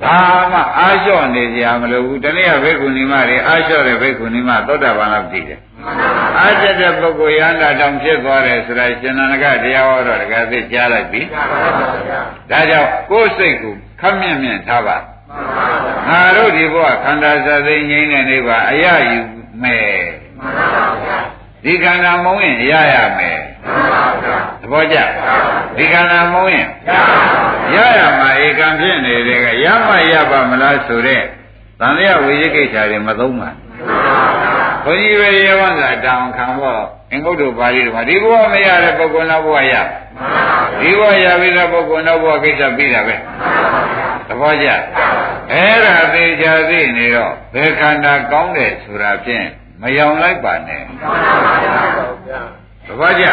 [0.03, 0.17] ဘာ
[0.53, 5.59] မှအားလျှော့နေကြမလို့ဘူးတနည်းဘိက္ခုနီမတွေအားလျှော့တဲ့ဘိက္ခုနီမသောတာပန်လောက်တည်တယ်
[6.39, 11.21] အားကျတဲ့ပုဂ္ဂိုလ်ရဟန္တာတောင်ဖြစ်သွားတယ်ဆိုတာရှင်နန္ဒကတရားဟောတော့တကယ်သိကြားလိုက်ပြီ
[12.51, 14.97] ဒါကြောင့်ကိုယ်စိတ်ကိုခပ်မြင့်မြင့်ထားပါ
[16.07, 19.19] ငါတို့ဒီဘဝခန္ဓာစသိငြိမ်းတဲ့နေပါအရယူ
[19.63, 20.01] မယ်
[21.67, 23.39] ဒီခန္ဓာမုံရင်ရရမယ်
[24.61, 24.97] သဘောကျ
[25.77, 26.67] ဒီခန္ဓာမုံရင်
[27.75, 31.21] ရရမှာဧကံဖြစ်နေတဲ့ကရမရပါမလားဆိုတဲ့
[31.79, 33.49] သံဃာဝိရိကိစ္စတွေမသုံးပါ
[34.83, 39.73] ဘုန်းကြီးပဲရေဝန္တာတောင်ခံဖို့အင်္ဂုတ္တပါဠိတော်မှာဒီဘဝမရတဲ့ပုဂ္ဂိုလ်နောက်ဘဝရ
[40.81, 43.15] ဒီဘဝရပြီးတဲ့ပုဂ္ဂိုလ်နောက်ဘဝကိစ္စပြီးတာပဲ
[44.27, 44.67] သဘောကျ
[45.51, 49.47] အဲ့ဒါသေချာသိနေတော့ဘယ်ခန္ဓာကောင်းတယ်ဆိုတာဖြင့်
[49.81, 50.81] မယောင်လိုက်ပါနဲ့
[52.85, 53.25] သဘောကျ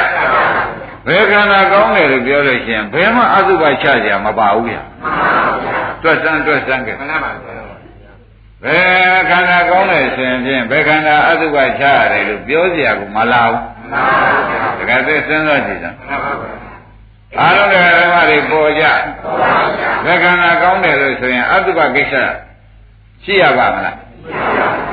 [1.07, 4.83] ဘယ်ခန္ဓာကောင်းတယ်လို့ပြောလို့ရှိရင်ဘယ်မှအသုဘချကြမပါဘူးဗျာ
[6.03, 7.33] တွက်စမ်းတွက်စမ်းကြမှန်ပါပါ
[8.65, 14.17] ဘယ်ခန္ဓာကောင်းတယ်ဆိုရင်ဖြင့်ဘယ်ခန္ဓာအသုဘချရတယ်လို့ပြောစရာကမလာဘူးမှန်ပါ
[14.49, 16.49] ဗျာတကယ်သိစဉ်းစားကြည့်စမ်းမှန်ပါပါ
[17.41, 18.85] အားလုံးကဓမ္မတွေပေါ်ကြ
[20.05, 22.15] ဘယ်ခန္ဓာကောင်းတယ်လို့ဆိုရင်အတုပကိစ္စ
[23.25, 23.97] ရှိရပါမလား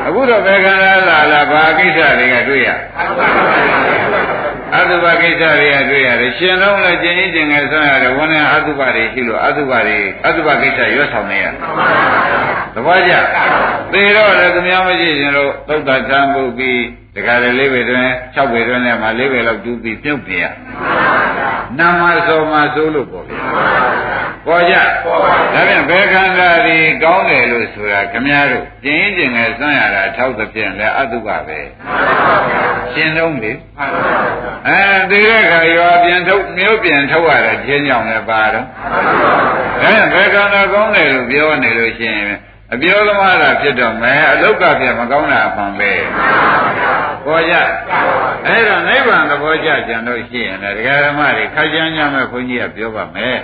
[0.08, 2.70] အခုတော့ဘယ်ခန္ဓာလာလာဘာကိစ္စတွေကတွေ့ရ
[4.76, 11.46] အတုပကိစ္စတွေကတွေ့ရတယ်ရှင်လုံးလည်းကျင်ကြီးကျင်ငယ်ဆွမ်းရတယ်ဝန်နဲ့အတုပတွေရှိလို့အတုပတွေအတုပကိစ္စရွတ်ဆောင်နေရ
[12.74, 13.14] သဘောကျ
[13.94, 16.80] သေတော့လည်းသူများမရှိရင်လို့သုတ်တချမ်းပုတ်ပြီး
[17.16, 20.44] တခါလေလေးပေတွင်၆ပေတွင်နဲ့မှလေးပေလောက်တူးပြီးပြုတ်ပြရ
[21.80, 23.42] နာမစောမဆိုးလို့ပေါ့ဗျာ
[24.46, 31.60] ပေါ်ကြဒါပြန်ဘယ်ခန္ဓာဒီကောင်းတယ်လို့ဆိုတာခမည်းတော်ကျင်ရင်ကျင်ငယ်စွန့်ရတာထောက်သဖြင့်လည်းအတုပပဲ
[32.94, 33.52] ရှင်းတော့လေ
[34.68, 38.66] အဲဒီတဲ့ခါရွာပြန်ထုတ်မျိုးပြန်ထုတ်ရတာချင်းကြောင့်လည်းပါတော့ဒါ
[39.80, 42.40] ပြန်ဘယ်ခန္ဓာကောင်းတယ်လို့ပြောနေလို့ရှိရင်
[42.74, 45.92] အပြောသမားတာဖြစ်တော့မယ်အလုတ်ကဖြစ်မကောင်းတာအမှန်ပဲ
[47.26, 47.56] ပေါ်ကြ
[48.48, 53.38] အဲ့တော့နိဗ္ဗာန်သဘောကျကြံလို့ရှိရင်လည်းဒကာဓမ္မတွေခက်ကြမ်းကြမ်းမဲ့ခွန်ကြီးကပြောပါမယ်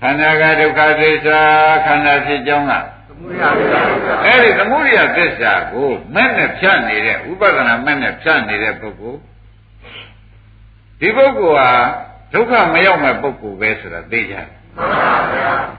[0.00, 1.40] ခန္ဓာကဒုက္ခသစ္စာ
[1.86, 2.72] ခန္ဓာဖြစ်ကြောင်းက
[4.24, 9.20] အဲ့ဒီသမုဒိယသစ္စာကိုမဲ့နဲ့ဖြတ်နေတဲ့ဥပဒနာမဲ့နဲ့ဖြတ်နေတဲ့ပုဂ္ဂိုလ်
[11.00, 11.70] ဒီပုဂ္ဂိုလ်ဟာ
[12.34, 14.46] ဒုက္ခမရောက်မဲ့ပုဂ္ဂိုလ်ပဲဆိုတာသိကြတယ်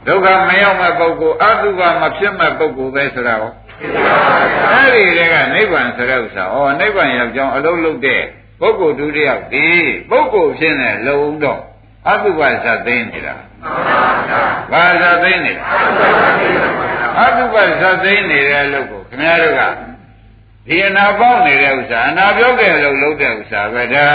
[0.07, 3.51] ဒုက္ခမရောက်မဲ့ပုဂ္ဂိုလ်အတုပမဖြစ်မဲ့ပုဂ္ဂိုလ်ပဲဆိုတာဟော
[4.73, 8.21] အဲ့ဒီတွေကနိဗ္ဗာန်ဆိုတဲ့ဥစ္စာဩနိဗ္ဗာန်ရောက်ကြောင်းအလုံးလုံးတဲ့
[8.59, 9.67] ပုဂ္ဂိုလ်ဒုတိယဒီ
[10.09, 11.61] ပုဂ္ဂိုလ်ဖြစ်နေလုံးတော့
[12.07, 13.35] အတုပဇတ်သိနေတာ
[14.71, 15.63] ဘာဇတ်သိနေတာ
[17.19, 19.61] အတုပဇတ်သိနေတဲ့အလုပ်ကိုခင်ဗျားတို့က
[20.67, 24.07] ဒီအနာပေါက်နေတဲ့ဥစ္စာအနာပြောက်တဲ့အလုပ်လုပ်တဲ့ဥစ္စာပဲဒါ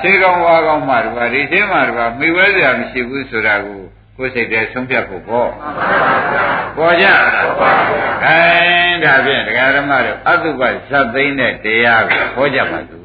[0.00, 3.82] ဆေးကောင်းဝါကောင်းမှတပါဒီချင်းမှတပါမိဝဲစရာမရှိဘူးဆိုတာကို
[4.16, 5.50] ကိုယ်စိတ်တည်းဆုံးဖြတ်ဖို့ပေါ့
[6.76, 7.06] ပေါ်ကြ
[8.24, 12.96] ခိုင်းဒါဖြင့်ဒကာရမတို့အတုပဇတ်သိမ့်တဲ့တရားကိုဟောကြပါသူ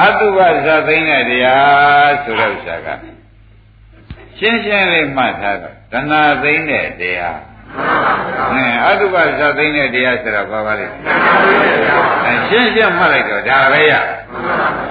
[0.00, 2.88] အတုပဇတ်သိမ့်တဲ့တရားဆိုတဲ့ဥစ္စာက
[4.38, 7.38] ရှင်းရှင်းလေးမှတ်ထားတော့တဏှာသိမ့်တဲ့တရား
[8.52, 10.86] အဲအတုပဇတ်သိမ့်တဲ့တရားဆိုတော့ဘာပါလဲ
[12.48, 13.92] ရှင်းရှင်းမှတ်လိုက်တော့ဒါပဲရ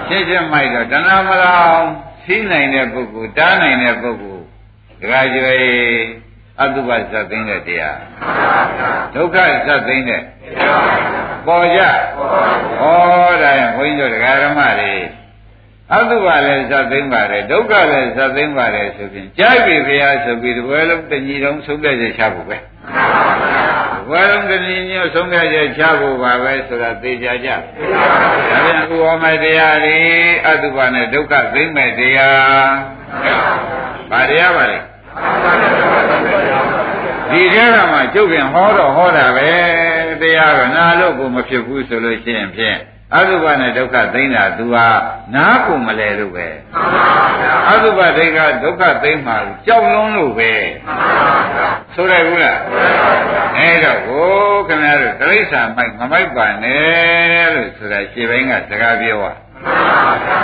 [0.08, 1.86] ရှင်းရှင်းမိုက်တော့တဏှာမလောင်
[2.26, 4.42] သိနိုင်တဲ့ပုဂ္ဂိုလ်တားနိုင်တဲ့ပုဂ္ဂိုလ်
[5.00, 5.56] ဒကာကျွေ
[6.60, 7.98] အတုပဇတ်သိမ့်တဲ့တရား
[9.14, 9.36] ဒုက္ခ
[9.66, 10.22] ဇတ်သိမ့်တဲ့
[11.46, 11.80] ပေါ်ကြ
[12.80, 14.92] ဟောဒါရင်ဘုန်းကြီးတို့ဒကာဓမ္မတွေ
[15.92, 22.56] အတုပလည်းဇတ်သိမ့်ပါတယ်ဒုက္ခလည်းဇတ်သိမ့်ပါတယ်ဆိုရင်ကြားပြီဘုရားဆိုပြီးဒီဘွယ်လုံးတညီတော်ဆုံးဖြတ်ချက်ချဖို့ပဲ
[24.08, 27.56] ဘွယ်လုံးတညီညွတ်ဆုံးဖြတ်ချက်ချဖို့ပါပဲဆိုတာသိကြကြဒါ
[28.64, 29.98] ပြန်အခုဟောမယ့်တရားတွေ
[30.46, 32.70] အတုပနဲ့ဒုက္ခသိမ့်မဲ့တရား
[34.10, 34.78] ဘာတရားပါလဲ
[37.30, 39.50] ဒီထဲကမှကျုပ်ပြန်ဟောတော့ဟောတာပဲ
[40.22, 42.78] တရားကနာလို့ကိုမဖြစ်ဘူးဆိုလို့ရှိရင်ဖြင့်
[43.14, 44.86] အတုပနဲ့ဒုက္ခသိမ့်တာ तू ဟာ
[45.34, 46.48] နားကိုမလဲလို့ပဲ
[47.70, 50.52] အတုပဒိဋ္ဌဒုက္ခသိမ့်မှာကြောက်လွန်းလို့ပဲ
[51.94, 52.58] ဆိုရဘူးလား
[53.56, 54.28] အဲတော့ကို
[54.68, 59.32] ခင်ဗျားတို့တိရစ္ဆာန်မိုက်မမိုက်ပါနဲ့လို့ဆိုတာရှင်းပိုင်းကစကားပြောတာ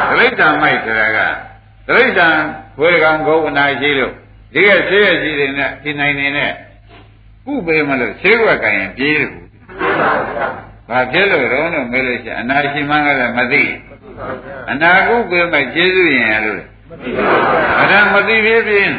[0.08, 1.18] တိရစ္ဆာန်မိုက်ဆိုတာက
[1.88, 2.36] တိရစ္ဆာန်
[2.80, 4.12] ဝေကောင်ဂုံအနာရှိလို့
[4.54, 6.52] ဒီကဆေးရစီတွေနဲ့ဒီနိုင်နေနဲ့
[7.46, 9.30] ကုပေးမလို့ဆေးွက်ကရင်ပြေးတယ်
[10.00, 10.71] ဘာ
[11.12, 13.64] ဖြစ်လို့တော့လို့မေးလို့ရှိရင်အနာရှိမှန်းကလည်းမသိ
[14.70, 16.62] အနာကုပေးမှကျေးဇူးရင်ရလို့
[17.80, 18.92] အရမသိဖြစ်ဖြစ်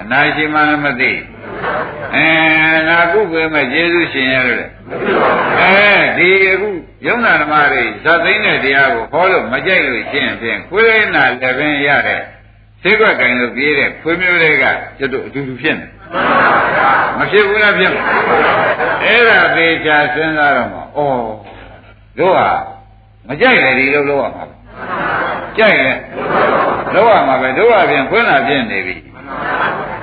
[0.00, 1.12] အနာရှိမှန်းလည်းမသိ
[2.14, 2.28] အဲ
[2.88, 4.66] နာကုပေးမှကျေးဇူးရှင်ရလို့
[5.60, 5.86] အဲ
[6.18, 6.70] ဒီအခု
[7.06, 12.22] ယုံနာဓမ္မတွေဇတ်သိမ်းတဲ့တရားကိုဟောလို့မကြိုက်လို့ရှင်းဖြင့်ခွေးနာလည်းပင်ရတဲ့
[12.82, 14.64] သိကွက်ကင်လို့ပြေးတဲ့ခွေးမျိုးတွေက
[14.98, 15.86] ကျွတ်တို့အတူတူဖြစ်နေ
[17.18, 17.92] မဖြစ်ဘူးလားဖြစ်
[19.04, 20.82] အဲ့ဒါသေချာစဉ်းစားတော့မှဩ
[22.18, 22.50] တို့ဟာ
[23.28, 24.44] မကြိုက်လေဒီလိုလုပ်ရမှာ
[25.58, 25.92] ကြိုက်လေ
[26.94, 28.96] လုပ်ရမှာပဲတို့ဟာပြန်ခွင်းလာဖြစ်နေပြီ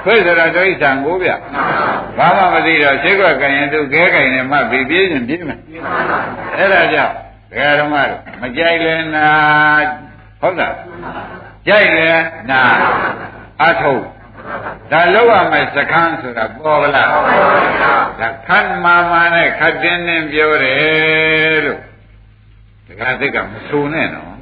[0.04, 1.32] ခွေးဆိုတာဒိဋ္ဌံကိုဗျ
[2.18, 5.60] ဘာမှမသိတော့သိကွက်ကင်ရင်သူခဲကင်နဲ့မှပြီးပြေးရင်ပြေးမယ်
[6.58, 7.13] အဲ့ဒါကြောင့်
[7.52, 9.28] ဒကာဓမ္မတို့မကြိုက်လဲနာ
[10.41, 10.76] ဟုတ်လား
[11.68, 12.18] ကြိုက်တယ်
[12.50, 12.60] နာ
[13.62, 14.04] အထုပ်
[14.91, 17.10] ဒါလောက်ရမယ်စကန်းဆိုတာပေါ်ဗလား
[18.19, 21.79] ဒါခန်းမာမာနဲ့ခတ်တင်းတင်းပြောတယ်လို့
[22.88, 24.36] တခါသိကမဆိုနဲ့နော်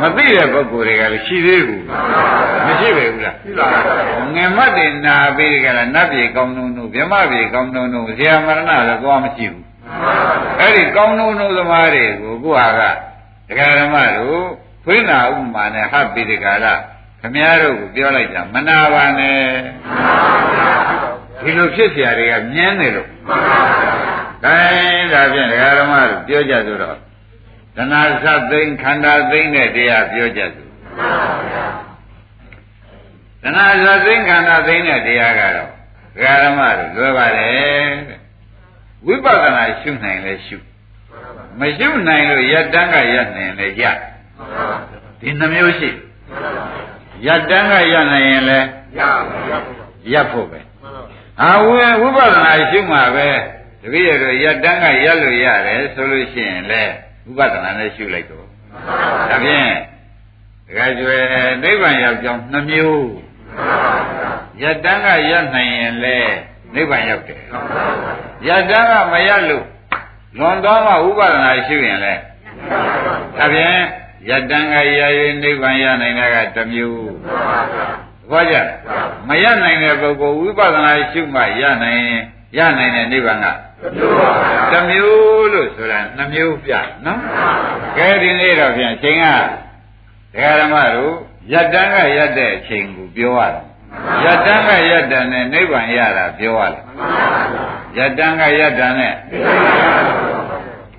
[0.00, 1.84] မသိတဲ့ပုဂ္ဂိုလ်တွေကလည်းရှိသေးဘူး
[2.66, 3.68] မရှိပဲဘူးလားရှိပါ
[4.16, 9.64] ဘူးငင်မတ်တင်နာပြီးကြလားနတ်ပြည်ကောင်းလုံးတို့ဗြဟ္မပြည်ကောင်းလုံးတို့ဇေယမရဏလည်းသွားမရှိဘူး
[10.60, 12.82] အဲ့ဒီကောင်းလုံးတို့သမားတွေကိုကိုဟာက
[13.48, 14.42] ဒကာဓမ္မတို့
[14.84, 16.74] ခွေးနာဥပမာနဲ့ဟပ်ပြီးဒီကလာ
[17.21, 19.39] ခမည်းတော်ကိုပြောလိုက်တာမနာပါနဲ့
[21.43, 23.09] ဒီလိုဖြစ်เสียတွေကမြန်းနေလို့
[24.43, 26.97] ခိုင်းဒါဖြင့်ဒကာဓမ္မတို့ပြောကြဆိုတော့
[27.75, 30.67] တဏှာသသိန်းခန္ဓာသိန်းတဲ့တရားပြောကြဆို
[33.43, 35.69] တဏှာသသိန်းခန္ဓာသိန်းတဲ့တရားကတော့
[36.15, 37.85] ဒကာဓမ္မတို့လွယ်ပါတယ်
[39.07, 40.57] ဝိပဿနာရှုနိုင်လဲရှု
[41.59, 43.83] မရှုနိုင်လို့ယတန်းကယနိုင်လဲရ
[45.19, 45.89] ဒီနှမျိုးရှိ
[47.26, 48.58] ရတန်းကရနိုင်ရင်လဲ
[50.12, 50.60] ရဖို့ပဲ
[51.38, 53.28] ဟာဝိဝိပဿနာရှုမှပဲ
[53.82, 56.82] တပည့်ရတော့ရတန်းကရလို့ရတယ်ဆိုလို့ရှိရင်လဲ
[57.36, 58.44] ဝိပဿနာနဲ့ရှုလိုက်တော့
[59.30, 59.70] ဒါဖြင့်
[60.66, 61.24] တခါကျွယ်
[61.62, 63.10] နိဗ္ဗာန်ရောက်ကြောင်းနှမျိုး
[64.62, 66.18] ရတန်းကရနိုင်ရင်လဲ
[66.74, 67.40] နိဗ္ဗာန်ရောက်တယ်
[68.48, 69.64] ရတန်းကမရလို့
[70.38, 72.14] လွန်သွားမှဥပဒနာရှိရင်လဲ
[73.38, 73.78] ဒါဖြင့်
[74.28, 75.00] ယတံကရ၍
[75.42, 77.10] နိဗ္ဗာန်ရနိုင်တာကတစ်မျိုး
[78.30, 78.56] ဘာကြ
[79.28, 82.02] မရနိုင်တဲ့ပုဂ္ဂိုလ်ဝိပဿနာရှုမှရနိုင်
[82.58, 83.46] ရနိုင်တဲ့နိဗ္ဗာန်က
[84.72, 86.72] တစ်မျိုးလို့ဆိုတာနှမျိုးပြ
[87.04, 87.20] နော်
[87.96, 89.26] ကဲဒီနေ့တော့ပြန်ချိန်က
[90.34, 91.14] ဒကာဓမ္မတို့
[91.52, 93.62] ယတံကရတဲ့အချိန်ကိုပြောရတာ
[94.24, 96.82] ယတံကယတံနဲ့နိဗ္ဗာန်ရတာပြောရတယ်
[97.98, 99.14] ယတံကယတံနဲ့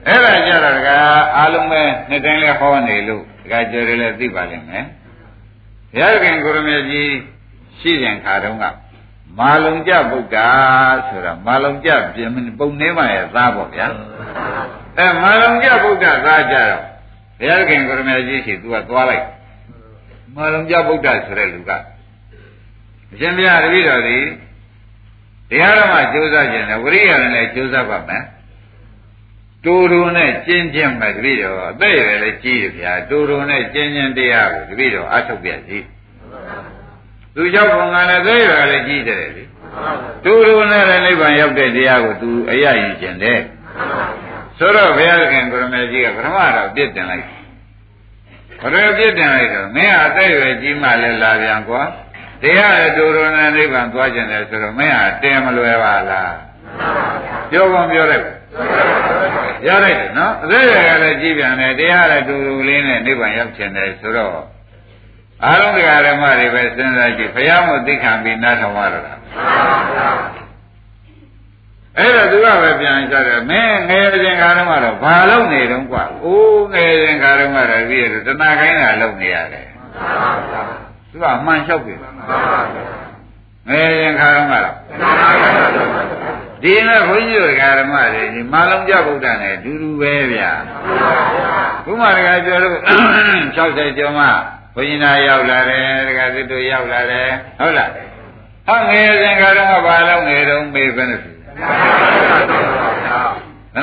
[0.08, 0.90] အဲ့ဒါကြတော့က
[1.38, 4.86] အားလုံးပဲနှစ်တိုင်းလဲဟောနေလို့ဒကာကျော်တွေလည်းသိပါလိမ့်မယ်
[5.94, 7.12] ဘုရားခင်ကိုရမေကြီး
[7.80, 8.66] ရှိရင်ခါတုန်းက
[9.40, 10.38] မာလုံကြဗုဒ္ဓ
[11.08, 13.88] ဆိုတာမာလုံကြပြင်ပုံနေမှရဲ့သားပေါ့ဗျာ
[14.98, 16.84] အဲမာလုံကြဗုဒ္ဓသားကြတော့
[17.40, 19.26] ဘုရားခင်ကိုရမေကြီးရှိသူကသွားလိုက်
[20.36, 21.72] မာလုံကြဗုဒ္ဓဆိုတဲ့လူက
[23.12, 24.20] အရှင်ဘုရားတပည့်တော်ဒီ
[25.50, 28.24] တရားဓမ္မကြိုးစားခြင်းနဲ့ဝိရိယနဲ့ကြိုးစားပါမယ်
[29.64, 35.80] တူတူနဲ့ကျင့်ကျင့်မဲ့တပည့်တော်အသက်ရည်လည်းကြီးတယ်ဗျာတူတူနဲ့ကျင့်ကျင့်တရားကိုတပည့်တော်အထုတ်ပြစီ
[37.36, 39.44] သူရောက်ပုံကလည်းသက်ရည်လည်းကြီးတယ်လေ
[40.24, 43.40] တူတူနဲ့လည်းနိဗ္ဗာန်ရောက်တဲ့တရားကိုသူအရယူခြင်းတယ်
[44.58, 47.26] ဆိုတော့ဘုရားခင်ကိုရမေကြီးကပထမတော့ပြစ်တင်လိုက်
[48.62, 51.82] ဘယ်လိုပြစ်တင်လိုက်တော့မင်းအသက်ရည်ကြီးမှလည်းလာပြန်ကွာ
[52.42, 56.34] တရားရတူတူနဲ့နိဗ္ဗာန်သွားခြင်းတယ်ဆိုတော့မင်းဟာတင်မလွယ်ပါလား
[57.52, 58.37] ပြောကုန်ပြောလိုက်
[59.66, 64.32] ရလိုက်တယ်နော်အဲ့ဒါကလည်းကြည်ပြန်တယ်တရားလည်းတူတူလေးနဲ့နိဗ္ဗာန်ရောက်ချင်တယ်ဆိုတော့
[65.44, 69.14] အာရုံတရားဓမ္မတွေပဲစဉ်းစားကြည့်ဘုရားမသိခံပြီးနားထောင်ရတာ
[71.98, 79.68] အဲ့ဒါသူကပဲပြန်ကြတယ်မင်းငယ်စဉ်ခါတုန်းကတော့ဘာလုပ်နေတုန်းကွာ။အိုးငယ်စဉ်ခါတုန်းကတော့ပြီးရတော့တဏှာခိုင်းတာလုပ်နေရတယ်။
[81.12, 81.94] သူကအမှန်လျှောက်ပြီ။
[83.70, 86.17] ငယ်စဉ်ခါတုန်းကတော့တဏှာခိုင်းတာလုပ်
[86.64, 90.52] ဒီနဲ့ဘုန်းကြီးတို့ဓမ္မတွေဒီမာလုံးကြဗုဒ္ဓနဲ့အတူတူပဲဗျာ
[91.86, 92.78] ဘုမာတကပြောလို့
[93.56, 94.26] 60ကျော်မှ
[94.76, 97.92] ဘုန်းကြီးနာရောက်လာတယ်တကသစ်တို့ရောက်လာတယ်ဟုတ်လား
[98.68, 101.26] ဟောငယ်စဉ်ခါတော့ဘာလုံးငယ်တုံးမေးပဲနဲ့သ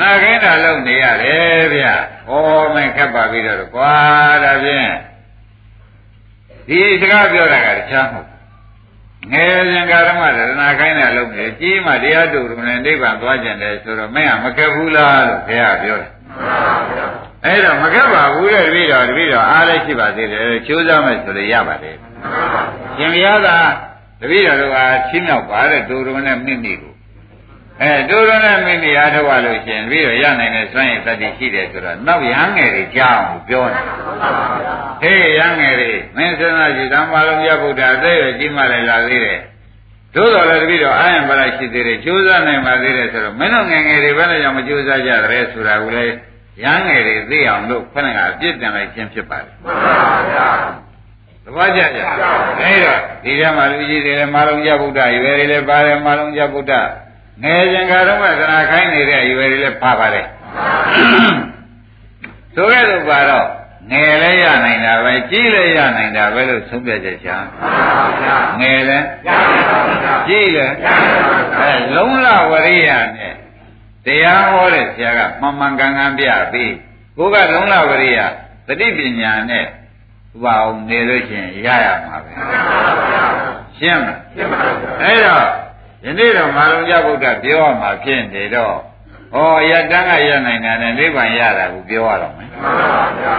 [0.01, 1.85] နာခင်းတာလုံနေရတယ်ဗျ။
[2.29, 2.31] ဩ
[2.75, 3.93] မင်းခက်ပါပြီတော့ကွာ
[4.43, 4.91] ဒါဖြင့်
[6.69, 8.27] ဒီစကားပြောတာကတခြားမဟုတ်
[9.31, 16.11] ငယ်စဉ်ကာရမသနာခိုင်းတာလုံနေကြီးမှတရားတူတယ်နဲ့နိဗ္ဗာန်သွားကြတယ်ဆိုတော့မင်းကမခက်ဘူးလားလို့ဘုရားပြောတယ်။
[17.45, 21.95] အဲ့တော့မခက်ပါဘူးတဲ့တပည့်တော်တပည့်တော်အားလည်းရှိပါသေးတယ်ချိုးစားမယ်ဆိုလို့ရပါတယ်။
[22.97, 23.47] ရှင်ဘုရားက
[24.21, 24.77] တပည့်တော်တို့က
[25.09, 26.94] ချင်းမြောက်ပါတဲ့တူတယ်နဲ့မိမိကို
[27.81, 33.83] အဲတူရနဲ့မိမိအားထုတ်ရလို့ရှင်ပြီးတော့ရနိုင်တဲ့စွမ်းရည်တတိရှိတယ်ဆိုတော့နောက်ရဟန်းငယ်တွေကြားအောင်ပြောတယ်။
[35.01, 39.39] ဟေးရဟန်းငယ်တွေမင်းစဉ်းစားကြည့်ဓမ္မလုံးရဗုဒ္ဓအသေးရကြီးမှလည်းလာသေးတယ်။
[40.15, 46.13] သို့တော်လည်းတပည့်တော်အာယံပါရရှိသေးတယ်ကြိုးစားနိုင်ပါသေးတယ်ဆိုတော့မင်းတို့ငယ်ငယ်တွေဘယ်နဲ့ကြောင့်မကြိုးစားကြရဲဆိုတာကိုလည်း
[46.63, 49.95] ရဟန်းငယ်တွေသိအောင်လို့ခဏကအပြစ်တင်လိုက်ခြင်းဖြစ်ပါတယ်။မှန်ပါ
[50.31, 50.49] ဗျာ။
[51.45, 51.99] သဘောကျကြ။
[52.61, 56.73] အဲဒါဒီထဲမှာလူကြီးတွေလည်းမာလုံးကြဗုဒ္ဓရွယ်တွေလည်းပါတယ်မာလုံးကြဗုဒ္ဓ
[57.43, 60.27] ငယ်စဉ်ကတော့မှသနာခိုင်းနေတဲ့အရွယ်တွေလည်းဖပါတယ်
[62.55, 63.47] ဆိုခဲ့လို့ပါတော့
[63.91, 67.37] ငယ်လည်းရနိုင်တာပဲကြီးလည်းရနိုင်တာပဲလို့ဆုံးဖြတ်ချက်ချာ
[68.59, 69.05] ငယ်လည်း
[70.27, 70.73] ကြီးလည်း
[71.59, 73.33] အဲလုံးလဝရိယနဲ့
[74.05, 76.73] တရားဟောတဲ့ဆရာကမှန်မှန်ကန်ကန်ပြပြီး
[77.17, 78.19] ကိုကလုံးလဝရိယ
[78.67, 79.67] သတိပညာနဲ့ဥ
[80.43, 82.31] ပအောင်နေလို့ရှိရင်ရရမှာပဲ
[83.77, 85.64] ရှင်းမလားရှင်းပါဘူးအဲ့တော့
[86.05, 88.75] ယနေ့တော့မာလုံကြဗုဒ္ဓပြောရမှာဖြစ်နေတော့
[89.35, 89.37] ဩ
[89.69, 93.37] ယတန်းကရနိုင်တာနဲ့နိဗ္ဗာန်ရတာကိုပြောရတော့မယ်မှန်ပါဗျာ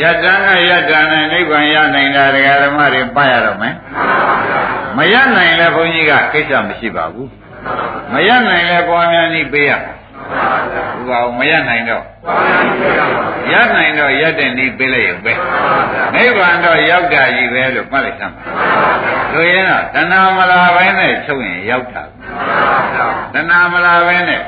[0.00, 4.60] ယတန်းကယတန်းနဲ့နိဗ္ဗာန်ရနိုင်တာဒကာဓမ္မတွေပတ်ရတော့မယ်မှန်ပါဗျာ
[4.96, 7.30] မရနိုင်လဲဘုန်းကြီးကကိစ္စမရှိပါဘူး
[8.12, 9.94] မရနိုင်လဲပွားများနည်းပေးရမှာ
[11.08, 12.04] ဘုရားမရနိုင်တော့
[13.52, 15.32] ရနိုင်တော့ရတဲ့နည်းပေးလိုက်ရုံပဲ
[16.14, 18.42] နိဗ္ဗာန်တော့ရောက်တာကြီးပဲလို့မှတ်လိုက်သမ်းပါ
[19.32, 22.02] ဆိုရင်တော့တဏှာမလာဘဲနဲ့ချုပ်ရင်ရောက်တာ
[23.34, 24.40] တဏှာမလာဘဲနဲ့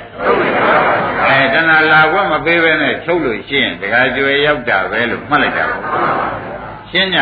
[1.26, 5.82] အဲတဏှာလာခွင့်မပေးဘဲနဲ့ချုပ်လို့ရှိရင်တခါကျွေရောက်တာပဲလို့မှတ်လိုက်တာပေါ့
[6.90, 7.16] ရှင်းည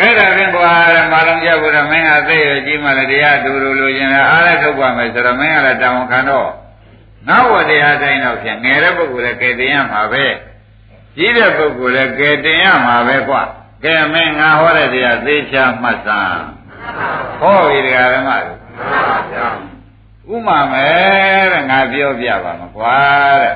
[0.00, 0.70] ကဲဒါဖြင့်ကွာ
[1.12, 6.50] မာလုံးကြဘူးတော့မင်းကသိရကြီးမှလည်းတရားတူတူလိုချင်တယ်အားလည်းထုတ်ပါမယ်ဆိုတော့မင်းကလည်းတောင်းခံတော့
[7.28, 10.24] နောက်ဝတရားတိုင်းတော့ဖြင့်ငယ်တဲ့ပုဂ္ဂိုလ်လည်းကဲတင်ရမှာပဲ
[11.16, 13.42] ကြီးတဲ့ပုဂ္ဂိုလ်လည်းကဲတင်ရမှာပဲကွာ
[13.84, 16.44] ကဲမင်းငါဟောတဲ့တရားသေချာမှတ်စမ်း
[17.40, 22.98] ဟောပြီတရားဓမ္မတွေဥမာမယ်တဲ့ငါပြောပြပါမကွာ
[23.42, 23.54] တဲ့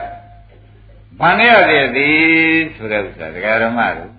[1.20, 2.18] ဘာနဲ့ရတဲ့သည်
[2.76, 4.13] ဆိုတဲ့ဥစ္စာတရားဓမ္မတွေ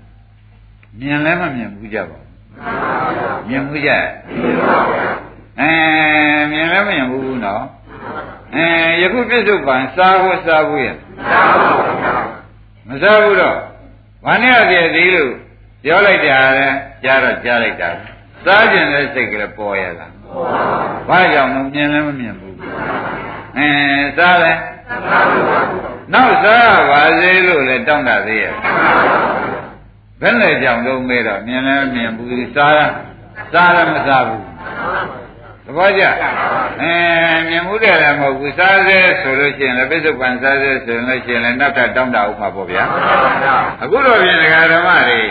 [0.99, 3.91] မြင်လည်းမမြင်ဘူးကြပါဘူးမြင်ဘူးကြ
[5.60, 5.71] အဲ
[6.51, 7.63] မြင်လည်းမမြင်ဘူးနော်
[8.55, 8.65] အဲ
[9.01, 10.88] ယခုပြစ္ဆုတ်ပံစားဖို့စားဖို့ရ
[12.88, 13.58] မစားဘူးတော့
[14.25, 15.31] ဘာနဲ့ရတဲ့သည်လို့
[15.84, 16.67] ပြောလိုက်တာလဲ
[17.03, 17.89] ကြားတော့ကြားလိုက်တာ
[18.45, 20.12] စားကျင်တဲ့စိတ်ကလေးပေါ်ရလား
[21.10, 22.55] ဘာကြောင့်မမြင်လည်းမမြင်ဘူး
[23.58, 23.67] အဲ
[24.17, 24.53] စားလဲ
[26.13, 28.53] နောက်စားပါစေလို့လည်းတောင်းတသေးရဲ့
[30.21, 32.89] ဘယ်နဲ့ကြောင့်တော့မဲတော့မြင်လည်းမြင်ဘူးစား
[33.54, 34.43] စားလည်းမစားဘူး
[35.65, 36.04] သဘောကျ
[36.82, 36.93] အဲ
[37.49, 42.84] မြင်မှုတယ်လည်းမဟုတ်ဘူးစားစေဆိုလို့ရှိရင်လည်းပြစ္ဆုတ်ပန်စားစေဆိုလို့ရှိရင်လည်းနောက်ထပ်တောင်းတဥမှာပေါ့ဗျာ
[43.84, 45.21] အခုတော့ပြင်ဒကာဓမ္မတွေ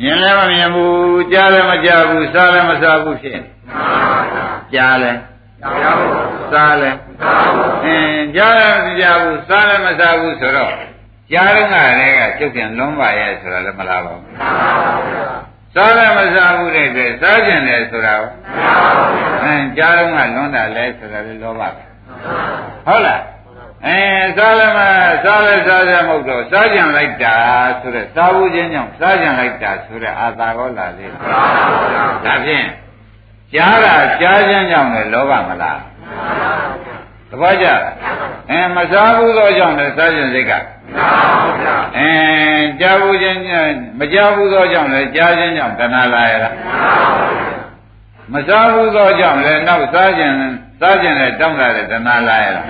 [0.00, 3.40] မြင်လည်းမမြင်ဘူးကြားလည်းမကြားဘူးစားလည်းမစားဘူးဖြစ်
[4.74, 5.18] ကြားလည်း
[6.52, 6.96] စားလည်း
[7.84, 10.72] အင်းကြားလည်းမကြားဘူးစားလည်းမစားဘူးဆိုတော့
[11.32, 14.24] ကြားတော့ကလည်းကကျုပ်ပြန်လွန်ပါရဲ့ဆိုတာလည်းမလားပါဘူး
[15.74, 18.14] စားလည်းမစားဘူးတဲ့အတွက်စားကျင်တယ်ဆိုတာ
[19.42, 21.68] အင်းကြားတော့ကလွန်တာလဲဆိုတာလည်းလောဘပဲ
[22.86, 23.22] ဟုတ်လား
[23.86, 23.98] အဲ
[24.36, 24.80] စားလည်းမ
[25.24, 27.36] စားလည်းစားရမဟုတ်တော့စားကြံလိုက်တာ
[27.80, 31.20] ဆိုတဲ့စားဘူးချင်းကြောင့်စားကြံလိုက်တာဆိုတဲ့အာသာရောလာသေးတယ်။
[32.24, 32.66] ဒါဖြင့်
[33.54, 35.78] ကြားတာကြားချင်းကြောင့်လည်းလောဘမလား။
[36.93, 36.93] သ
[37.40, 37.66] ဘောကျ။
[38.50, 40.52] အဲမစားဘူးသောကြောင့်လည်းစားကြံစိတ်က
[41.98, 42.10] အဲ
[42.80, 43.38] ကြားဘူးချင်း
[43.98, 50.34] မကြားဘူးသောကြောင့်လည်းကြားချင်းကြောင့်တဏှာလာရလား။ဟမစားဘူးသောကြောင့်လည်းနောက်စားခြင်း
[50.80, 52.66] စားခြင်းနဲ့တောင်းတာတဲ့တဏှာလာရလား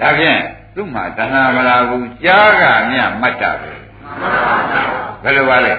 [0.00, 0.40] ဒါဖြင့်
[0.74, 3.68] သူ့မှာတဏှာမလာဘူးကြားကမြမတ်တာပဲ
[5.22, 5.72] ဘယ်လိုပါလဲ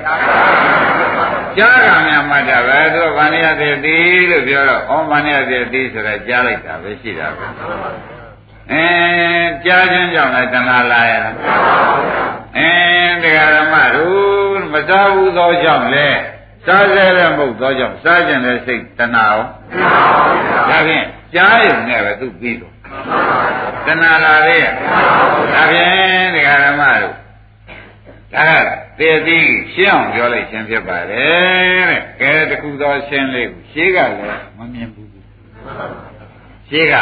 [1.58, 3.98] ကြားကမြမတ်တာပဲသူကဗာဏိယသေတိ
[4.30, 7.46] လို့ပြောတော့ဩဗာဏိယသေတိဆိုတာကြားလိုက်တာပဲရှိတာပဲ
[8.72, 8.86] အဲ
[9.66, 11.36] ကြားခြင်းကြောင့်လည်းတဏှာလာရလား
[12.58, 12.72] အဲ
[13.24, 16.20] တရားဓမ္မတို့မစားဘူးသောကြောင့်လည်း
[16.66, 19.40] စားကြတဲ့မဟုတ်သောကြောင့်စားကြတဲ့စိတ်တဏှာရော
[20.70, 22.74] ဒါဖြင့်ကြားရုံနဲ့ပဲသူပြီးတော့
[23.88, 24.60] တဏှာလာလေ
[25.54, 27.16] ဒါဖြင့်တရားဓမ္မတို့
[28.36, 28.52] ဒါ
[29.00, 35.10] ကတည်ပြီးရှင်းအောင်ပြောလိုက်ခြင်းဖြစ်ပါတယ်တဲ့ကဲတခုသောရှင်းလေးကိုရှင်းကလည်းမမြင်ဘူး
[36.70, 36.96] ရှင်းက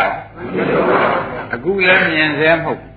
[1.54, 2.94] အခုလည်းမြင်စဲမဟုတ်ဘူး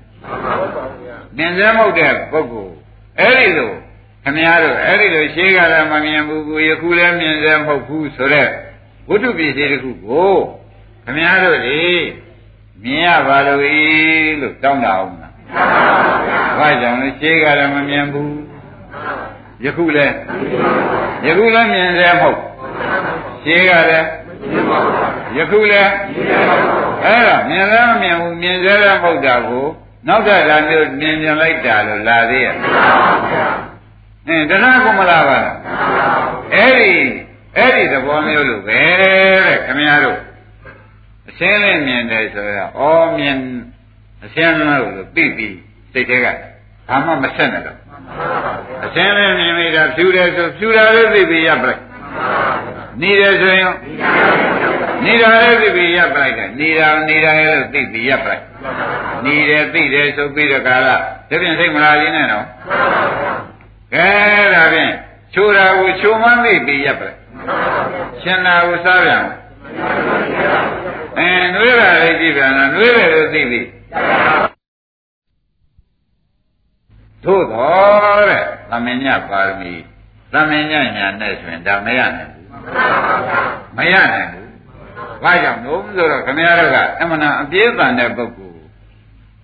[1.36, 2.74] မြင်စဲမဟုတ်တဲ့ပုဂ္ဂိုလ်
[3.20, 3.70] အဲ့ဒီလို
[4.24, 8.50] ခင်ဗျားတို့အဲ့ဒီလိုရှေးကလည်းမမြင်ဘူးကိုယခုလည်းမြင်စေမဟုတ်ဘူးဆိုတော့
[9.08, 10.34] ဝိတုပစ္စည်းတစ်ခုကို
[11.04, 11.84] ခင်ဗျားတို့လေ
[12.82, 13.76] မြင်ရပါလို့ဤ
[14.40, 15.23] လို့တောင်းတာအောင်လား
[16.58, 18.32] ဘာကြောင့်လဲရှေးကလည်းမမြင်ဘူး
[19.64, 20.14] ယခုလည်း
[21.26, 22.38] ယခုလည်းမြင်စေမဟုတ်
[23.42, 24.08] ရှေးကလည်း
[25.36, 25.90] ယခုလည်း
[27.04, 29.66] အဲ့ဒါမြင်လည်းမမြင်ဘူးမြင်စေလည်းမဟုတ်တာကို
[30.08, 32.56] နောက်တဲ့လာမျိုးမြင်မြင်လိုက်တာလို့လာသေးရဲ့
[34.28, 35.56] အင်းတရားကမလာပါလား
[36.54, 36.94] အဲ့ဒီ
[37.56, 40.18] အဲ့ဒီသဘောမျိုးလို့ပဲတဲ့ခင်ဗျားတို့
[41.28, 42.70] အရှင်းလေးမြင်တယ်ဆိုတော့
[43.06, 43.38] ဩမြင်
[44.24, 45.48] အရှင်းလို့လို့သိပြီ
[45.92, 46.26] စိတ်ထဲက
[46.88, 47.78] ဘာမှမဆက်နဲ့တော့
[48.84, 51.80] အရှင်းလေးမြင်မိတာဖြူတယ်ဆိုဖြူတာလေးသိပြီရပ်ပလိုက်
[53.00, 53.74] နေတယ်ဆိုရင်
[55.04, 58.42] နေတာလေးသိပြီရပ်ပလိုက်တယ်နေတာနေတာလေးလို့သိပြီရပ်ပလိုက်
[59.24, 60.96] နေတယ်သိတယ်ဆိုပြီးတော့ကာလဒါ
[61.28, 62.44] ပြင်စိတ်မလာရင်းနဲ့တော့
[63.94, 64.08] ကဲ
[64.54, 64.92] ဒါဖြင့်
[65.34, 67.18] ချိုးတာကိုချိုးမှန်းသိပြီးရပ်ပလိုက်
[68.22, 69.24] ရှင်နာကိုစားပြန်
[71.18, 73.60] အဲနှွေးတာလေးကြည့်ပြန်လားနှွေးတယ်လို့သိပြီ
[77.24, 79.72] သို့တော်တဲ့သမင်ညပါရမီ
[80.32, 82.48] သမင်ညညာနဲ့ဆိုရင်ဒါမရနိုင်ဘူး
[83.76, 84.50] မရနိုင်ဘူး
[85.22, 88.60] ဘာကြောင့်လို့ဆိုတော့ခမရတို့ကအမှန်အပြေးတန်တဲ့ပုဂ္ဂိုလ်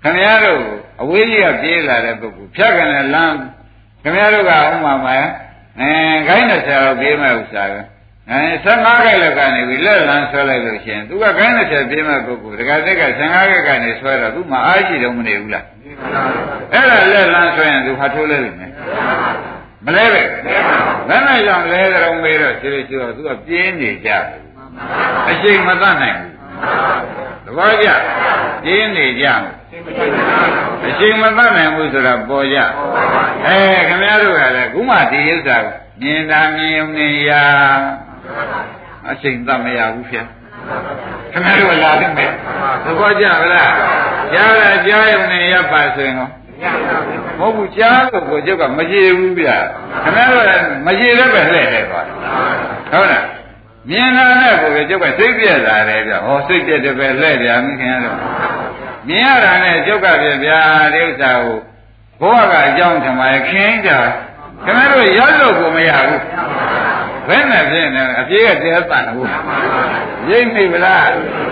[0.03, 0.63] ခမရတို့
[1.03, 3.37] အဝေးကြီးကပြေးလာတဲ့ပုဂ္ဂိုလ်ဖြတ်ကန်တဲ့လမ်း
[4.03, 5.17] ခင်ဗျားတို့ကဥမာမှာ
[5.81, 5.91] အဲ
[6.29, 7.81] ခိုင်းတဲ့ဆရာတော်ပြေးမဲ့ဥစ္စာပဲ
[8.29, 15.65] အဲ15ခိုက်လောက်ကနေပြီးလက်လန်းဆွဲလိုက်လို့ရှိရင်သူကခိုင်းတဲ့ဆရာပြေးမဲ့ပုဂ္ဂိုလ်တခါတည်းက15ခိုက်ကနေဆွဲတော့သူမှအားရှိတော့မနေဘူးလား
[16.73, 18.73] အဲ့ဒါလက်လန်းဆွဲရင်သူဟာထိုးလဲလိမ့်မယ်
[19.87, 20.23] မလဲပဲ
[21.09, 24.11] ဘယ်နဲ့ကြောင့်လဲကြုံမေးတော့ရှိရှိတော့သူကပြင်းနေကြ
[25.31, 26.33] အချိန်မတတ်နိုင်ဘူး
[27.45, 27.89] သဘောကျ
[28.65, 29.27] ပြင်းနေကြ
[30.89, 32.59] အချိန်မတတ်နိုင်ဘူးဆိုတာပေါ်ကြ
[33.47, 35.57] အဲခင်ဗျားတို့ကလည်းခုမှဒီဥစ္စာ
[36.03, 37.45] မြင်တာမြင်ုံနဲ့ရာ
[39.09, 40.27] အချိန်တတ်မရဘူးဖြင့်
[41.33, 42.31] ခင်ဗျားတို့လာတယ်မယ်
[42.85, 43.73] သဘောကျဗလား
[44.33, 46.31] ကြားတာကြားရုံနဲ့ရပ်ပါဆိုရင်တော့
[47.39, 49.49] မဟုတ်ဘူးကြားလို့ကိုကျုပ်ကမကြည့်ဘူးဗျ
[50.03, 50.45] ခင်ဗျားတို့
[50.87, 52.01] မကြည့်လည်းပဲလှည့်တယ်ပါ
[52.93, 53.25] ဟုတ်လား
[53.89, 58.17] မြင်တာနဲ့ကိုကျုပ်ကစိတ်ပြက်လာတယ်ဗျဟောစိတ်ပြက်တယ်ပဲလှည့်ပြန်ခင်ဗျားတို့
[59.09, 60.61] မြင်ရတာနဲ့ကျုပ်ကပြဗျာ
[60.95, 61.59] ဒီဥစ္စာကို
[62.21, 63.91] ဘဝကအကြောင်းထမရဲ့ခင်းကြ
[64.65, 66.21] ခင်ဗျားတို့ရောက်လို့ကိုမရဘူး
[67.31, 69.29] ဘယ်နဲ့ဖြစ်နေအပြေးကတဲတန်ဘူး
[70.31, 71.09] ရိပ်မိဗလား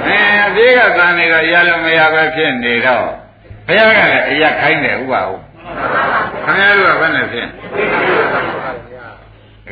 [0.09, 3.09] အဲအပြေးကတန်နေတော့ရလို့မရပဲဖြစ်နေတော့
[3.67, 5.43] ဘုရားကလည်းအရာခိုင်းတယ်ဥပါဟုတ်
[6.45, 7.51] ခင်ဗျားတို့ကဘယ်နဲ့ဖြစ်ဒ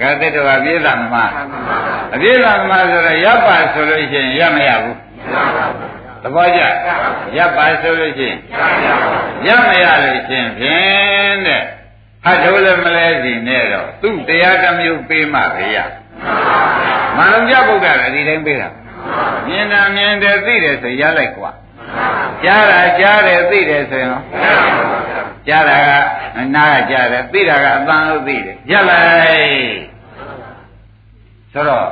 [0.01, 1.15] ကာတက်တော်အပြေးသာမ
[2.15, 4.97] အပြေးသာမဆိုတော့ရပ်ပါဆိုလို့ရှိရင်ရမရဘူး
[6.23, 6.63] သဘောကျ
[7.37, 8.37] ရပ်ပါဆိုလို့ရှိရင်
[9.47, 11.63] ရမရလို့ရှိရင်ဖြင့်တဲ့
[12.26, 15.78] ဟတ်တို့လည်းမလဲစီနဲ့တော့သူ့တရားတစ်မျိုးပေးမှပဲရ
[17.18, 18.70] မလုံးကြဗုဒ္ဓလည်းဒီတိုင်းပေးတာ
[19.48, 21.52] မြင်တာမြင်တယ်သိတယ်ဆိုရလိုက်กว่า
[22.44, 24.22] ကြားတာကြားတယ်သိတယ်ဆိုရင်
[25.48, 29.92] ကြားတာကနားကကြားတယ်သိတာကအပန်းလို့သိတယ်ရလိုက်
[31.54, 31.88] ဆိုတော့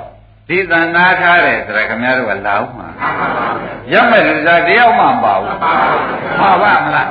[0.48, 2.88] ဒီသံနာထားတယ်ဆိုတော့ခင်ဗျားတို့ကလာဦးမှာ
[3.93, 5.58] ရမဲ့လူစားတယောက်မှမပါဘူး
[6.39, 7.07] မှာပါမလား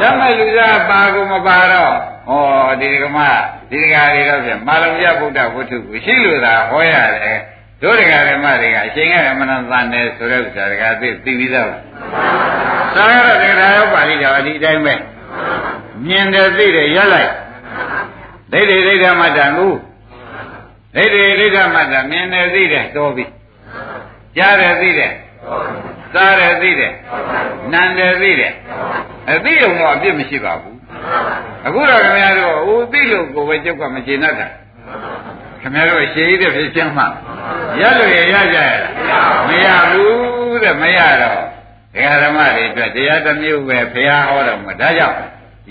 [0.00, 1.94] ရမဲ့လူစားပါကိုမပါတော့
[2.27, 2.31] ဩ
[2.81, 3.17] ဒီကမ
[3.69, 7.39] ဒီကရီတော့ဖြင့်မာလုံရဗုဒ္ဓဝတ္ထုကိုရှိလို့သာဟောရတယ်
[7.81, 11.67] တို့ဒကာဓမ္မတွေကအချိန်ကအမှန်တန်တယ်ဆိုတဲ့ဥစ္စာတွေကသိသိပြီးသား
[12.95, 14.93] သာရတော့တရားရောပါဠိတော်ဒီအတိုင်းပဲ
[16.07, 17.31] မြင်တယ်သိတယ်ရက်လိုက်
[18.51, 19.73] ဒိဋ္ဌိဒိဋ္ဌမတ္တကို
[20.95, 23.25] ဒိဋ္ဌိဒိဋ္ဌမတ္တမြင်တယ်သိတယ်တော်ပြီ
[24.37, 25.13] ကြားတယ်သိတယ်
[26.13, 26.93] စားတယ်သိတယ်
[27.73, 28.53] နားတယ်သိတယ်
[29.29, 30.76] အသိုံတော့အပြစ်မရှိပါဘူး
[31.65, 34.47] အခုတော့ခင်ဗျားတို့ဟိုသိလို့ကိုပဲကြောက်ကမကျေနပ်တာ
[35.61, 37.05] ခင်ဗျားတို့ရှေးတဲ့ဖြစ်ချင်းမှ
[37.81, 41.41] ရလို့ရရကြရလားမရဘူးတဲ့မရတော့
[41.93, 45.17] ဒကာဓမ္မတွေအတွက်တရားတစ်မျိုးပဲဘုရားဟောတော်မှာဒါကြောင့်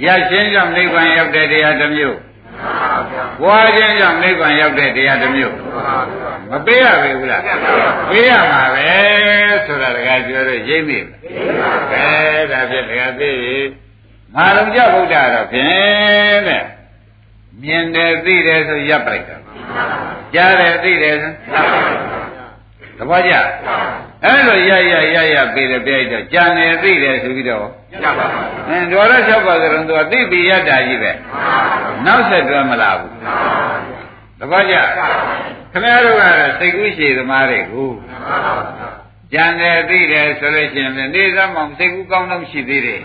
[0.05, 2.19] ရချင်းကြောင့်နိဗ္ဗာန်ရောက်တဲ့တရားတစ်မျိုး
[3.43, 5.57] ဘွားချင်းကြောင့်နိဗ္ဗာန်ရောက်တဲ့တရားတစ်မျိုး
[6.51, 7.43] မပေးရဘူးလား
[8.11, 8.89] ပေးရမှာပဲ
[9.67, 11.07] ဆိုတာတကယ်ပြောတော့ရိမ့်နေတယ်
[11.93, 12.07] ကဲ
[12.51, 13.33] ဒါဖြင့်တကယ်သိ
[14.37, 16.65] မာလုံကြဗုဒ္ဓတော့ဖြင့်တဲ့
[17.63, 19.37] မြင်တယ်သိတယ်ဆိုရပ်ပလိုက်တာ
[20.35, 21.33] ကြားတယ်သိတယ်ဆို
[22.99, 23.35] သဘောကျ
[24.25, 27.67] အဲ့လိုရရရရပေးတယ်ပြိုက်တော့ကြံတယ်သိတယ်ဆိုပြီးတော့
[28.69, 31.13] အင်းဒေါ်ရ၆ပါးကရုံသူကသိပြီးရတာကြီးပဲ
[32.07, 33.13] နောက်ဆက်တွဲမလာဘူး
[34.39, 34.75] သဘောကျ
[35.73, 37.91] ခင်ဗျားတို့ကတော့စိတ်ကူးရှည်သမားတွေကို
[39.33, 43.03] ကြံတယ်သိတယ်ဆိုလို့ရှိရင်နေသမောင်စိတ်ကူးကောင်းတော့ရှိသေးတယ်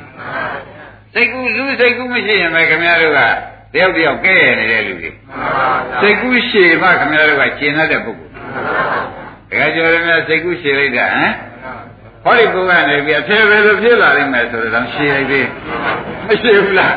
[1.14, 3.20] စိတ်ကူးလူစိတ်ကူးမရှိရင်ပဲခင်ဗျားတို့က
[3.74, 5.10] တယောက်တယောက်ကဲရနေတဲ့လူတွေ
[6.02, 8.32] စိတ်ကူးရှည်မှခင်ဗျားတို့ကကျင်တဲ့ပုဂ္ဂိုလ်
[9.50, 11.32] တကယ်ကြော်ရမယ်စိတ်ကူးရှည်လိုက်တာဟမ်
[12.24, 15.48] ဟောဒီကုန်းကနေပြီးအဖြစ်ပဲလို့ဖြစ်လာနိုင်မယ်ဆိုတော့ရှည်လိုက်သေး
[16.28, 16.96] မရှိဘူးလား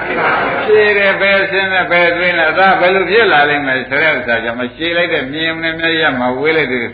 [0.65, 6.87] ရှည်တယ်ပဲဆင်းတယ်ပဲတွင်းတယ်ဒါဘယ်လိုဖြစ်လာနိုင်မယ်ဆိုတဲ့ဥစ္စာကြောင့်မရှည်လိုက်တဲ့မြင်မနေမြရမဝေးလိုက်တဲ့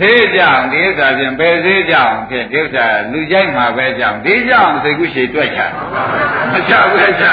[0.00, 5.60] ဈေးကြောင်ဒီဥစ္စာဖြင့်ပဲဈေးကြောင်ဖြင့်ဒီဥစ္စာလူကြိုက်မှာပဲကြောင်ဒီကြောင်စိတ်ကူးရှည်တွက်ချ
[6.52, 7.24] မချဘူးချ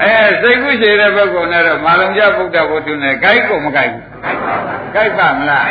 [0.00, 1.48] အဲစိတ်ကူးရှည်တဲ့ဘက်ကတော့
[1.86, 4.04] မာလုံကြဗုဒ္ဓဘုသူနဲ့ဂိုက်ကိုမဂိုက်ဘူး
[4.94, 5.66] ဂိုက်ပါမလား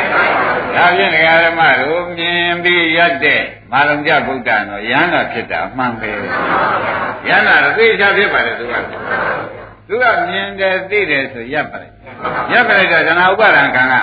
[0.76, 6.10] ဒါဖြင့်ဒကာဓမ္မတို့မြင်ပြီးရတဲ့မာလုံကြဗုဒ္ဓတော့ယန္တာဖြစ်တာအမှန်ပဲ
[7.28, 8.74] ယန္တာတော့သိချဖြစ်ပါလေသူက
[9.88, 11.94] သူကမြင်တယ်သိတယ်ဆိုရပ်ပါလိုက်
[12.52, 13.94] ရပ်ပါလိုက်တော့ဇနာဥပါဒံခံက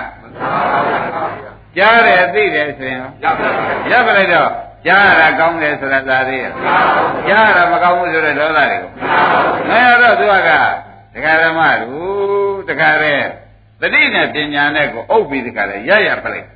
[1.78, 2.99] ကြားတယ်သိတယ်ဆိုရင်
[3.91, 4.49] ရပ်ပါလိုက်တော့
[4.86, 6.51] ကြားရတာကောင်းတယ်ဆိုတာသာသေးရဲ့
[7.28, 8.89] ကြားရတာမကောင်းဘူးဆိုတဲ့ဒေါသတွေကို
[9.70, 13.22] မရတော့သူကဒကာဓမ္မတို့တခါတဲ့
[13.82, 16.47] တတိနဲ့ပညာနဲ့ကိုအုပ်ပြီးတခါလဲရရပလိုက်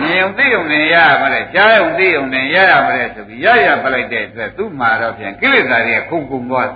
[0.00, 6.68] မြင်ုံသိုံနဲ့ရရမလဲကြားုံသိုံနဲ့ရရမလဲဆိုပြီးရရပလိုက်တဲ့အတွက်သူ့မှာတော့ဖြင့်ကိလေသာတွေခုန်ခုန်သွား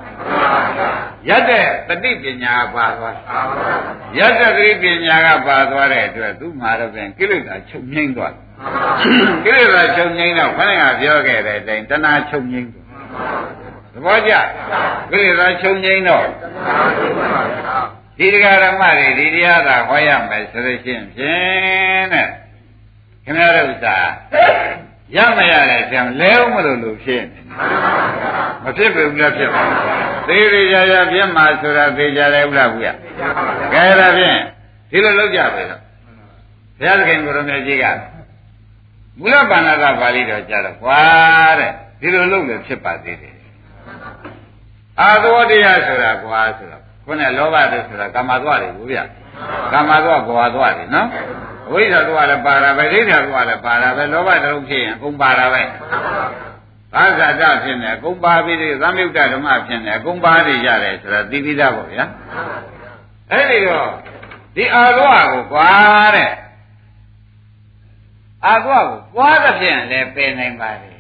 [1.29, 3.15] ရတဲ့တတိပညာပါသွား
[4.19, 8.35] ရတဲ့တတိပညာကပါသွားတဲ့အတွက်သူ့မှာတော့ဖြင့်ကိလေသာချုပ်ငိမ့်သွား
[9.45, 12.87] ကိလေသာချုပ်ငိမ့်တော့ခဏကပြောခဲ့တဲ့အတိုင်းတဏှာချုပ်ငိမ့်သွား
[13.95, 14.33] သဘောကျ
[15.11, 16.27] ကိလေသာချုပ်ငိမ့်တော့
[18.19, 22.29] ဒီတရားဓမ္မတွေဒီတရားသာဟောရမယ်ဆိုလို့ရှိရင်ဖြင့်တဲ့
[23.25, 23.97] ခင်ဗျားတို့ဥစ္စာ
[25.17, 27.41] ရမရတဲ့ဆံလဲဦးမလို့လို့ဖြစ်နေ
[28.65, 29.63] မဖြစ်ဘူးလားဖြစ်ပါ
[30.29, 32.89] သေးသေးရရဖြစ်မှာဆိုတာသိကြတယ်ဥလားဘူးရ
[33.73, 34.39] ကဲဒါဖြင့်
[34.91, 35.81] ဒီလိုလုပ်ကြပြီတော့
[36.79, 37.85] ဘုရားသခင်ကိုရမေကြီးက
[39.19, 41.01] မူလပါဏာကပါဠိတော်ကြတော့ကွာ
[41.59, 43.35] တဲ့ဒီလိုလုပ်လို့ဖြစ်ပါသေးတယ်
[45.01, 48.99] အာသောတရားဆိုတာကွာဆိုတော့ခုနလောဘတို့ဆိုတာကာမသွားတယ်ဘူးဗျ
[49.73, 51.09] ကာမသွားဘဝသွားတယ်နော်
[51.73, 55.63] ဝိဇ္ဇာသွားလည်းပါတာပဲဒိဋ္ဌာသွားလည်းပါတာပဲလောဘတုံးဖြစ်ရင်အကုန်ပါတာပဲ
[56.95, 62.05] ဘာဇာတဖြစ်နေအကုန်ပါပြီးဒီသံယုတ်တဓမ္မဖြစ်နေအကုန်ပါနေရတယ်ဆိုတာသိပြီးသားပေါ့ဗျာ
[63.31, 63.91] အဲ့ဒီတော့
[64.57, 65.69] ဒီအာသောကိုကွာ
[66.17, 66.33] တဲ့
[68.47, 70.97] အာသောကိုကွာသဖြင့်လည်းပယ်နိုင်ပါတယ်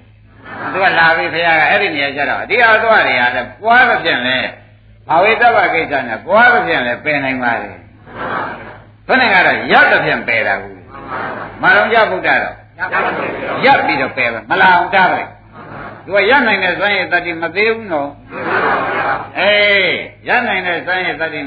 [0.72, 4.48] သူကလာပြီခင်ဗျားကအဲ့ဒီနေရာကျတော့ဒီအာသောတွေကလည်းကွာသဖြင့်လည်း
[5.08, 7.70] ဘာဝိတ္တဗကိစ္စနဲ့ကွာသဖြင့်လည်းပယ်နိုင်ပါလေ
[9.10, 10.78] ဘယ်နဲ့ကတော့ရပ်သဖြင့်ပယ်တာဘူး
[11.62, 12.54] မတော်ကြဗုဒ္ဓတော့
[13.64, 15.20] ရပ်ပြီးတော့ပယ်ပါမလာအောင်တားပါ
[16.04, 18.10] သူကရပ်နိုင်တဲ့ဇန်ရဲ့တတိမသေးဘူးနော်
[19.38, 19.94] အေး
[20.28, 21.40] ရပ်နိုင်တဲ့ဇန်ရဲ့တတိ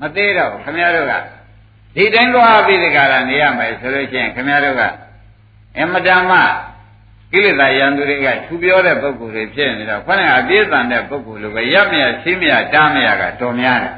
[0.00, 1.12] မသေးတော့ခင်ဗျားတို့က
[1.96, 4.82] ဒီတိုင်းသွားပြီးဒီကရာနေရမယ်ဆိုလို့ရှိရင်ခင်ဗျားတို့က
[5.80, 6.38] အမတန်မှ
[7.34, 13.94] ကိလေသာယံသူတွေကထူပြောတဲ့ပုဂ္ဂိုလ်တွေဖြစ်နေတော့ခဏအပြည့်စုံတဲ့ပုဂ္ဂိုလ်လိုပဲရမရချင်းမရတားမရကတော်များတယ်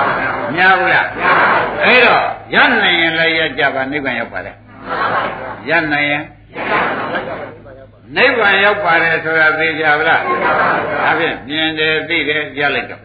[0.54, 1.06] ။များဘူးလား။
[1.84, 2.24] အဲ့တော့
[2.54, 4.52] ရနိုင်ရင်လည်းရကြပါနိဗ္ဗာန်ရောက်ပါလေ။
[5.68, 6.22] ရနိုင်ရင်
[8.16, 10.20] နိဗ္ဗာန်ရောက်ပါတယ်ဆိုတာသိကြပါလား။
[11.02, 13.02] ဒါဖြင့်မြင်တယ်သိတယ်ကြားလိုက်တော့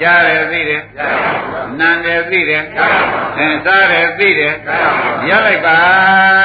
[0.00, 0.82] ကြားတယ်သိတယ်
[1.80, 2.62] နားတယ်သိတယ်
[3.36, 4.54] သင်စားတယ်သိတယ်
[5.28, 5.76] ရလိုက်ပါ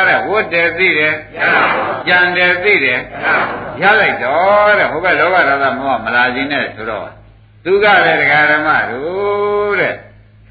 [0.07, 1.15] တဲ့ဝတ်တယ်သိတယ်
[2.07, 2.99] ကြံတယ်သိတယ်
[3.81, 7.09] ရလိုက်တော့တဲ့ဟိုဘက်လောဘဒေါသမောဟမလာခြင်းနဲ့ဆိုတော့
[7.63, 9.93] သူကလည်းတရားဓမ္မတို့တဲ့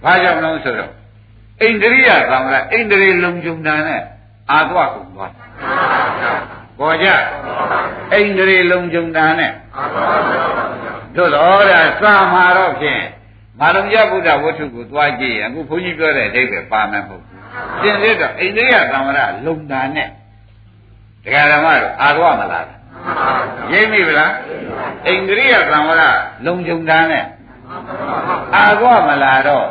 [0.04, 0.90] ဘာကြောင့်လဲဆိုတော့
[1.60, 4.02] ဣန္ဒြိယသံဃာဣန္ဒြေလုံခြုံတာနဲ့
[4.50, 5.32] အာသွားကုန်သွား
[6.78, 7.12] ပေါ်ကြဣ
[8.18, 9.52] န္ဒြေလုံခြုံတာနဲ့
[11.16, 13.02] တို့တော့ဒါစာမှာတော့ဖြင့်
[13.60, 17.38] မာလုံရဗုဒ္ဓဝတ္ထုကိုသွားကြည့်ရင်အခုဘုန်းကြီးပြောတဲ့အဓိပ္ပာယ်ပါမယ်မဟုတ်ဘူး။
[17.82, 20.08] သင်သေးတော့အိန္ဒိယသံဝရလုံတာနဲ့
[21.24, 22.64] တရားဓမ္မတော့အာသွားမလား။
[23.72, 24.32] ရိပ်မိဗလား။
[25.06, 26.02] အိန္ဒိယသံဝရ
[26.46, 27.24] လုံကြုံတာနဲ့
[28.56, 29.66] အာသွားမလားတော့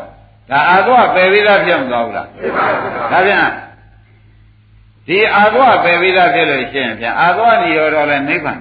[0.50, 2.28] ဒါအာသဝပယ်ပြီးသားဖြစ်မသွားဘူးလား
[3.12, 3.42] ဒါပြန်
[5.08, 8.60] ဒီအာသဝပယ်ပြီးသားဖြစ်လို့ရှိရင်ပြန်အာသဝနိရောဓလည်းနိဗ္ဗာန်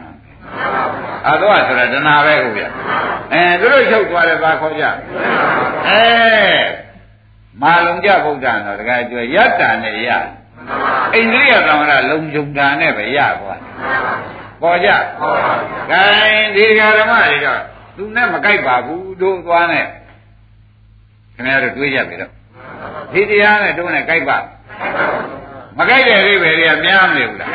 [1.29, 2.63] အာသဝဆိုတာတဏှာပဲကိုဗျ
[3.33, 4.85] အဲသူတို့ချုပ်သွားတယ်ဘာခေါ်ကြ
[5.89, 6.03] အဲ
[7.63, 10.11] မာလုံကြဗုဒ္ဓံတော့တကယ်ကျွယတ္တနဲ့ရ
[11.15, 13.61] အိန္ဒြိယသမရလုံုံတာနဲ့ပဲရသွား
[14.63, 14.89] ပေါ်ကြ
[15.21, 17.61] ပေါ်ပါဘူး။ခိုင်းဒီဃာဓမ္မတွေတော့
[17.97, 19.85] သူနဲ့မကြိုက်ပါဘူးတို့သွားနဲ့
[21.35, 22.33] ခင်ဗျားတို့တွေးကြပြီတော့
[23.13, 24.39] ဒီတရားနဲ့တို့နဲ့ကြိုက်ပါ
[25.79, 27.51] မကြိုက်တဲ့အိဗယ်တွေကများမနေဘူးလား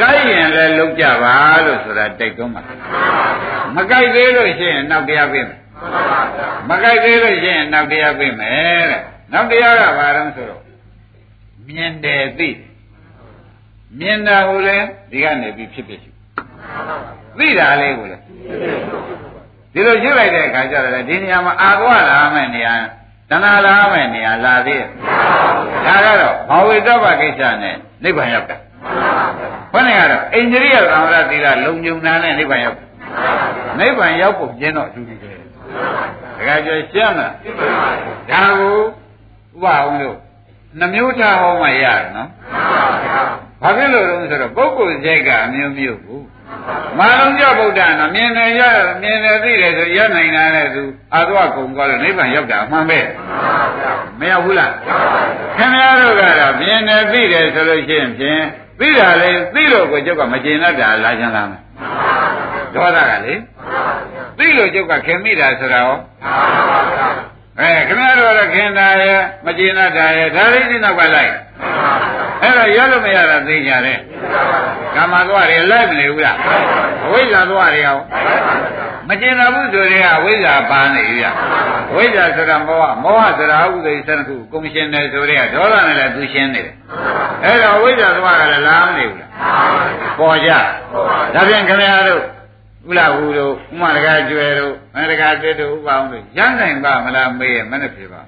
[0.00, 2.62] ကြိုက်ရင်လည်းလုံးကြပါလို့ဆိုတာတိုက်တွန်းပါ
[3.76, 5.58] မကြိုက်သေးလို့ရှိရင်နောက်တရားပြင်မယ်
[6.68, 9.00] မကြိုက်သေးလို့ရှိရင်နောက်တရားပြင်မယ်တဲ့
[9.32, 10.62] နောက်တရားကဘာလဲဆိုတော့
[11.68, 12.48] မြင်တယ်သိ
[13.98, 16.10] မြင်တာကိုလည်းဒီကနေပြီးဖြစ်ဖြစ်ရှိ
[17.38, 18.22] သိတာလေးကိုလည်း
[19.72, 22.74] ဒီလိုရှင်းလိုက်တဲ့အခါကျတော့ဒီနေရာမှာအာကွာလာမယ့်နေရာ
[23.30, 24.88] တဏှာလာမယ့်နေရာလာသေးတယ်
[25.86, 27.74] ဒါကတော့ဘာဝိတ္တပကိစ္စနဲ့
[28.04, 28.56] နိဗ္ဗာန်ရောက်တာ
[29.72, 32.78] ဘုန်းကြီးကတော့အိန္ဒြိယသံဝရသီလလုံုံနာနဲ့နိဗ္ဗာန်ရောက်
[33.78, 35.32] နိဗ္ဗာန်ရောက်ဖို့ကျင်းတော့အတူတူပဲ
[36.48, 37.32] ဒါကြကြရှင်းမလား
[38.30, 40.16] ဒါကိုဥပအောင်လို့
[40.78, 42.28] နှမျိုးထားဟောမှရတယ်နော်
[43.62, 46.24] ဘာဖြစ်လို့လဲဆိုတော့ပုဂ္ဂိုလ်စိတ်ကအမျိုးမျိုးဘူး
[46.98, 48.60] မာလုံးကြဗုဒ္ဓနော်မြင်တယ်ရ
[49.02, 50.82] မြင်တယ်သိတယ်ဆိုရနိုင်တာနဲ့သူ
[51.14, 53.00] အာသဝကုံသွားလို့နိဗ္ဗာန်ရောက်တာအမှန်ပဲ
[54.18, 54.72] မရောက်ဘူးလား
[55.56, 58.42] ခင်ဗျားတို့ကတော့မြင်တယ်သိတယ်ဆိုလို့ရှိရင်ဖြင့်
[58.80, 61.62] သိတာလေသိလို့ကိုကျုပ်ကမကျေနပ်တာလာချင်လားမယ်
[62.74, 63.34] ဒေါသကလေ
[64.38, 65.96] သိလို့ကျုပ်ကခင်မိတာဆိုတာရော
[67.60, 71.32] အဲခင်ဗျားတို့ကတော့ခင်တာရဲ့မကျေနပ်တာရဲ့ဒါလေးဒီနောက်ကလိုက်
[72.42, 73.98] အဲ့တော့ရလို့မရတာသိကြတယ်
[74.94, 76.36] ကာမသွားတွေလိုက်မနေဘူးလား
[77.04, 78.02] အဝိဇ္ဇာသွားတွေအောင်
[79.08, 81.34] မကျင်နာဘူးဆိုရင်အဝိဇ္ဇာပါနေပြီလား
[81.90, 86.74] အဝိဇ္ဇာဆိုတာမောဟမောဟဆိုတာဥဒိသရခုကုံရှင်တယ်ဆိုတဲ့ဒေါသနဲ့လည်းသူရှင်းနေတယ်
[87.44, 89.30] အဲ့တော့အဝိဇ္ဇာသွားကလည်းလာမနေဘူးလား
[90.18, 90.50] ပေါ်ကြ
[91.34, 92.22] ဒါပြန်ခင်ဗျားတို့
[92.90, 98.20] ဥလာဘူးတို့ဥမတကားကျွဲတို့မတကားတက်တို့ဥပအောင်တို့ရနိုင်ပါမလားမေးရမနဲ့ဖြစ်ပါ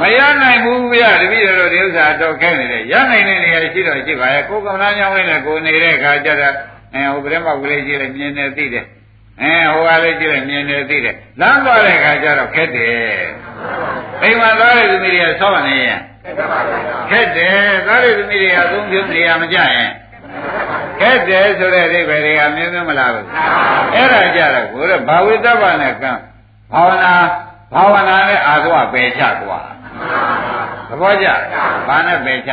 [0.00, 6.54] မရနိုင်ဘူးဗျာတပည့်တော်ဒီဥစ္စာတော့ခဲနေတယ်ရနိုင်တဲ့နေရာရှိတော့ရှိပါရဲ့ကိုယ်ကမ္ဘာညောင်းနဲ့ကိုနေတဲ့အခါကျတော့
[6.94, 8.86] အဲဟိုဗရမကလေးကြီးလည်းမြင်နေသိတယ်
[9.42, 13.24] အဲဟိုကလေးကြီးလည်းမြင်နေသိတယ်လမ်းသွားတဲ့အခါကျတော့ခက်တယ်
[14.22, 16.00] အိမ်မှာသွားတဲ့သူမိတွေကဆောက်နေရင်
[17.10, 19.90] ခက်တယ်သွားတဲ့သူမိတွေကအသုံးပြုနေရမကြရင်
[21.00, 23.26] ခက်တယ်ဆိုတဲ့အိဗယ်တွေကမြင်မလားဘူး
[23.94, 26.12] အဲ့ဒါကြတော့ကိုယ်ကဘာဝိတ္တဗနဲ့ကံ
[26.72, 27.12] ဘာဝနာ
[27.74, 29.60] ဘာဝနာနဲ့အာသဝပယ်ချကွာ
[30.88, 31.26] သဘောကျ
[31.88, 32.52] ဘာနဲ့ပယ်ချ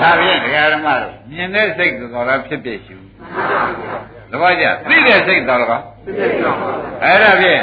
[0.00, 2.96] ဒါဖြင့်ဒကာဓမ္မတို့မြင်တဲ့စိတ်တော်တော်ဖြစ်ဖြစ်ရှု
[4.30, 5.82] သဘောကျသိတဲ့စိတ်တော်တော်
[7.04, 7.62] အဲ့ဒါဖြင့်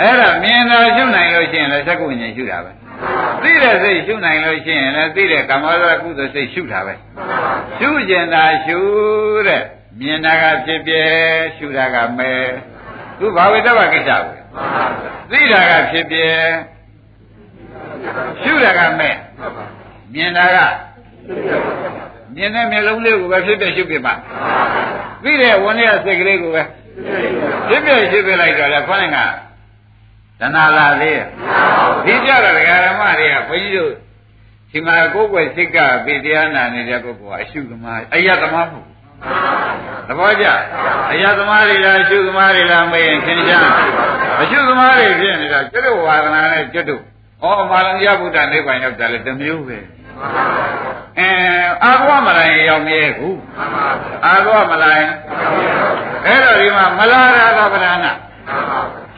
[0.00, 2.72] အဲ့ဒါမြင်တာရှုနိုင်လို့ရှိရင်လည်းသက္ကုဉ္ဉ္ရှုတာပဲ
[3.42, 6.94] သိတဲ့စိတ်ရှုနိုင်လို့ရှိရင်လည်းသိတဲ့ကာမဝရကုသိုလ်စိတ်ရှုတာပဲ
[7.78, 8.78] ရှုကျင်တာရှု
[9.46, 9.62] တဲ့
[10.00, 10.92] မြင်တာကဖြစ်ပြ
[11.56, 12.32] ရှုတာကမဲ
[13.18, 14.36] သူဘာဝိတ္တဝကိစ္စပဲ
[15.30, 16.18] သိတာကဖြစ်ပြ
[18.42, 19.14] ရှုတာကမဲ့
[20.14, 20.58] မြင်တာက
[22.34, 24.12] မြင်တဲ့မျက်လုံးလေးကိုပဲဖြစ်ဖြစ်ရှုပြပါ
[25.22, 26.62] သိတဲ့ဝင်ရစိတ်ကလေးကိုပဲ
[27.68, 29.18] ဖြစ်ဖြစ်ရှုပြလိုက်တော့လေခေါင်းက
[30.40, 31.26] တဏှာလာသေးရဲ့
[32.04, 33.92] ဒီကြတော့ဒကာရမတွေကဘုန်းကြီးတို့
[34.70, 38.86] ဒီမှာကိုယ်ွယ်စိတ်ကပေတရားနာနေတဲ့ပုဂ္ဂိုလ်ကအရှုသမားအယတမမဟုတ်
[40.08, 40.46] သဘောကျ
[41.12, 43.52] အယသမားတွေလားအရှုသမားတွေလားမရင်သင်ကြ
[44.40, 47.02] အရှုသမားတွေဖြစ်နေတာကျွတ်ဝါဒနာနဲ့ကျွတ်တို့
[47.42, 49.78] ဩမာလံရဗုဒ္ဓနိဗ္ဗာန်ရောက်တယ်လေတမျိုးပဲ
[51.18, 51.30] အဲ
[51.84, 53.28] အာသဝမလိုင်းရောက်မြဲခု
[54.26, 55.08] အာသဝမလိုင်း
[56.26, 58.06] အဲ့တော့ဒီမှာမလာရာသဗ္ဗဒါန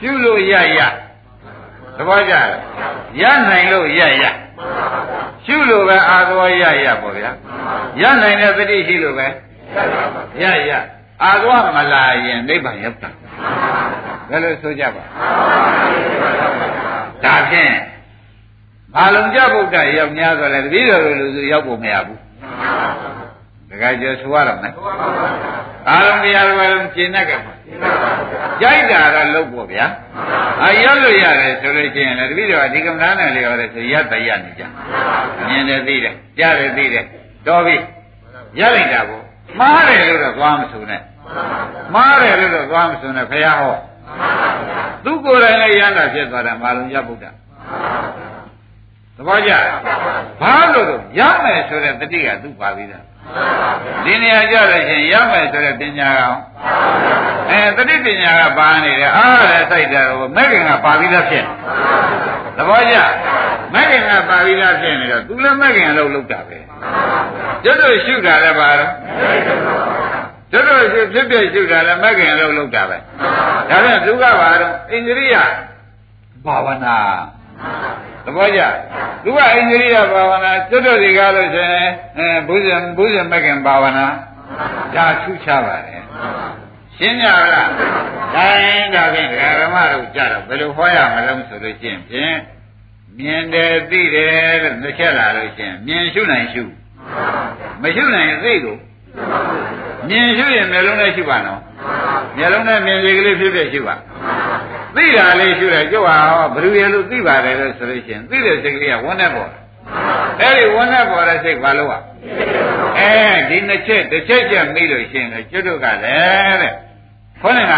[0.01, 0.81] ပြုလို့ရရ
[1.97, 2.47] သဘောကျလား
[3.21, 4.25] ရနိုင်လို့ရရ
[5.45, 7.31] ရှုလို့ပဲအာသဝရရပေါ့ဗျာ
[8.01, 9.27] ရနိုင်တဲ့တတိရှိလို့ပဲ
[10.43, 10.71] ရရ
[11.25, 13.11] အာသဝမလာရင်နိဗ္ဗာန်ရောက်တာ
[14.31, 15.03] ဘယ်လိုဆိုကြပါ
[17.25, 17.73] ဒါဖြင့်
[18.95, 22.21] ဘာလုံးကြဗုဒ္ဓရောက်များဆိုလဲတပည့်တော်လူစုရောက်ဖို့မရဘူး
[23.71, 24.75] တခါကျဆိုရတော့မယ်
[25.89, 27.53] အာလုံးတရားတော်လုံးရှင်းတတ်ကြပါ
[28.61, 29.87] ကြိုက်တာတော့လုပ်ဖို့ဗျာ
[30.63, 34.63] အာရလို့ရတယ်ဆိုလို့ရှိရင်လည်းတပည့်တော်အဒီကမ္ဘာနဲ့လျော်တယ်ဆိုရတရနေကြ
[35.49, 37.05] မြင်တယ်သိတယ်ကြားတယ်သိတယ်
[37.47, 37.77] တော်ပြီ
[38.59, 39.21] ရလိုက်တာကို
[39.59, 41.03] မှားတယ်လို့တော့သွားမဆိုနဲ့
[41.95, 43.77] မှားတယ်လို့တော့သွားမဆိုနဲ့ဖះဟော
[45.05, 47.25] သူကိုယ်တိုင်လည်းရမ်းတာဖြစ်သွားတယ်မာလုံးရဗုဒ္ဓ
[49.19, 49.53] သဘောကျ
[50.41, 53.05] ဘာလို့တော့ရမယ်ဆိုတဲ့တတိကသူ့ပါပြီးသား
[54.05, 56.39] ဒီနေရာကြလို့ရှိရင်ရမယ်ဆိုတဲ့ပညာကောင်
[57.51, 61.47] အဲတတိပညာကပါနေတယ်အားလည်းစိုက်တယ်ဟိုမဲ့ခင်ကပါပြီးသားဖြစ်သ
[62.59, 62.97] သဘောကျ
[63.75, 66.59] မဂ္ဂင်ကပါဠိလားဖြစ်နေတော့သူလည်းမဂ္ဂင်အလုပ်လုပ်တာပဲ
[67.65, 68.93] ကျွတ်တို့ရှုတာလည်းပါတော့
[70.51, 72.97] ကျွတ်တို့ရှုဖြစ်ဖြစ်ရှုတာလည်းမဂ္ဂင်အလုပ်လုပ်တာပဲ
[73.71, 75.37] ဒါဖြင့်သူကပါတော့ဣန္ဒြိယ
[76.45, 76.97] ဘာဝနာ
[78.29, 78.63] သဘောကျ
[79.25, 84.07] သူကဣန္ဒြိယဘာဝနာကျွတ်တို့ဒီကားလို့ဆိုရင်အဲဘုဇင်ဘုဇင်မဂ္ဂင်ဘာဝနာ
[84.95, 86.03] ဒါထူးခြားပါတယ်
[86.97, 87.71] ရှင်းကြလား
[88.35, 89.29] ဒါရင်ဒါဖြင့်
[89.61, 92.37] ဓမ္မတို့ကြတော့ဘယ်လိုဟောရမလဲဆိုလို့ရှိရင်ဖြင့်
[93.19, 96.63] မြင်တယ်သိတယ်လို့နှစ်ချက်လာလို့ရှိရင်မြင်ရှုနိုင်ရှု
[97.83, 98.77] မရှုနိုင်ရင်သိကို
[100.09, 101.61] မြင်ရှုရင်မျက်လုံးနဲ့ရှုပါနော်
[102.37, 103.95] မျက်လုံးနဲ့မြင်စီကလေးဖြစ်ဖြစ်ရှုပါ
[104.97, 106.17] သိတာလေးရှုတယ်ကြွဟာ
[106.55, 109.63] ဘယ်လိုရလို့သိပါတယ်လို့ဆိုလို့ရှိရင်သိတဲ့စိတ်ကလေးကဝန်းနဲ့ပေါ်တယ်
[110.41, 111.99] အဲ့ဒီဝန်းနဲ့ပေါ်တဲ့စိတ်ဘာလို့ ਆ
[112.99, 113.11] အဲ
[113.51, 116.73] ဒီနှစ်ချက်တစ်ချက်ချက်မိလို့ရှိရင်ကျွတ်တို့ကလည်းတဲ့
[117.41, 117.75] ခေါင်းက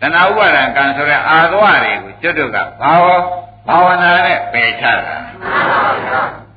[0.00, 3.06] သနာဥပါဒံကံဆိုတဲ့အာသဝတွေကိုကျွတ်တို့ကဘာဝ
[3.68, 5.16] ဘာဝနာနဲ့ပယ်ချတာ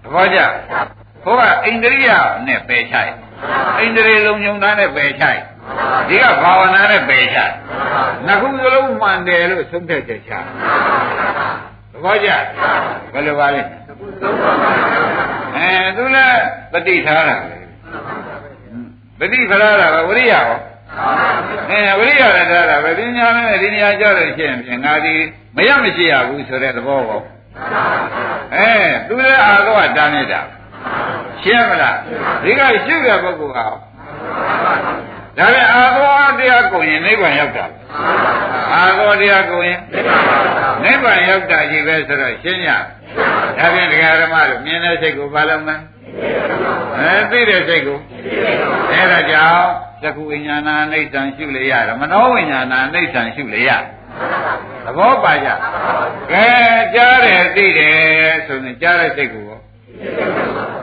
[0.04, 0.40] သဘောကျ
[1.24, 2.10] ဟိုကအိန္ဒြိယ
[2.48, 3.08] နဲ့ပယ်ချရ
[3.80, 5.36] အိန္ဒြေလုံးညုံသားနဲ့ပယ်ချရ
[6.10, 7.38] ဒီကဘာဝနာနဲ့ပယ်ချ
[8.26, 10.32] နှစ်ခုစလုံးမှန်တယ်လို့သုံးဖြတ်ချက်ချ
[11.92, 12.30] သဘောကျ
[13.14, 13.62] ဘယ်လိုပါလဲ
[15.56, 16.42] အဲသူလည်း
[16.72, 17.64] ပฏิထားတာပဲ
[19.20, 20.46] ပฏิခရတာပဲဝရိယရော
[21.70, 25.16] အဲဝရိယလည်းထားတာပဲပညာနဲ့ဒီနေရာကြောက်လို့ရှိရင်ဖြင့်ငါဒီ
[25.56, 27.24] မရမရှိရဘူးဆိုတဲ့သဘောပေါ့
[28.56, 28.72] အဲ
[29.08, 30.42] သူလည်းအာသောကတားနေတာ
[31.42, 31.98] ရှင်းမလား
[32.44, 33.66] ဒီကရှုတဲ့ပုဂ္ဂိုလ်ဟာ
[35.38, 36.08] ဒါပြန်အာသော
[36.40, 37.66] တရားကိုရင်နိဗ္ဗာန်ရောက်တာ
[38.74, 39.80] အာသောတရားကိုရင်
[40.84, 42.70] နိဗ္ဗာန်ရောက်တာကြီးပဲဆိုတော့ရှင်းရ
[43.60, 45.76] ဒါပြန်တရားဓမ္မတို့မြင်တဲ့စိတ်ကိုဘာလို့မလဲ
[46.98, 48.00] အဲသိတဲ့စိတ်ကို
[48.92, 49.68] အဲဒါကြောင့်
[50.04, 53.72] သကုဝိညာဏအိဋ္ဌံရှုလေရတယ်မနောဝိညာဏအိဋ္ဌံရှုလေရ
[54.86, 55.50] သဘောပါကြ
[56.32, 56.46] ကဲ
[56.96, 59.46] ကြားတယ်သိတယ်ဆိုရင်ကြားတဲ့စိတ်ကို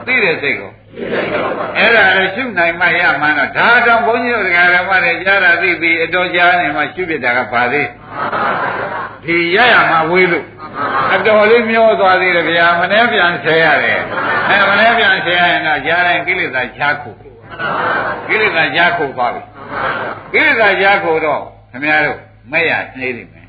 [0.05, 0.71] သိတဲ့စိတ်ကို
[1.77, 7.87] အဲ့ဒါလည်းရှုနိုင်မှရမှန်းတော့ဒါကြောင့်ဘုန်းကြီးတို့ဓမ္မတွေကြားတာသိပြီးအတော်ကြားနေမှရှုပြတာကပါသေး
[9.25, 10.45] ဒီရရမှာဝေးလို့
[11.15, 13.99] အတော်လေးမျောသွားသေးတယ်ဗျာမနေ့ပြန်ဆဲရတယ်
[14.49, 17.09] အဲမနေ့ပြန်ဆဲရရင်တော့ကြားတိုင်းကိလေသာချားခု
[18.27, 19.41] ကိလေသာချားခုသွားပြီ
[20.33, 22.17] ကိလေသာချားခုတော့ခင်ဗျားတို့
[22.51, 23.45] မဲ့ရနှေးနေမယ်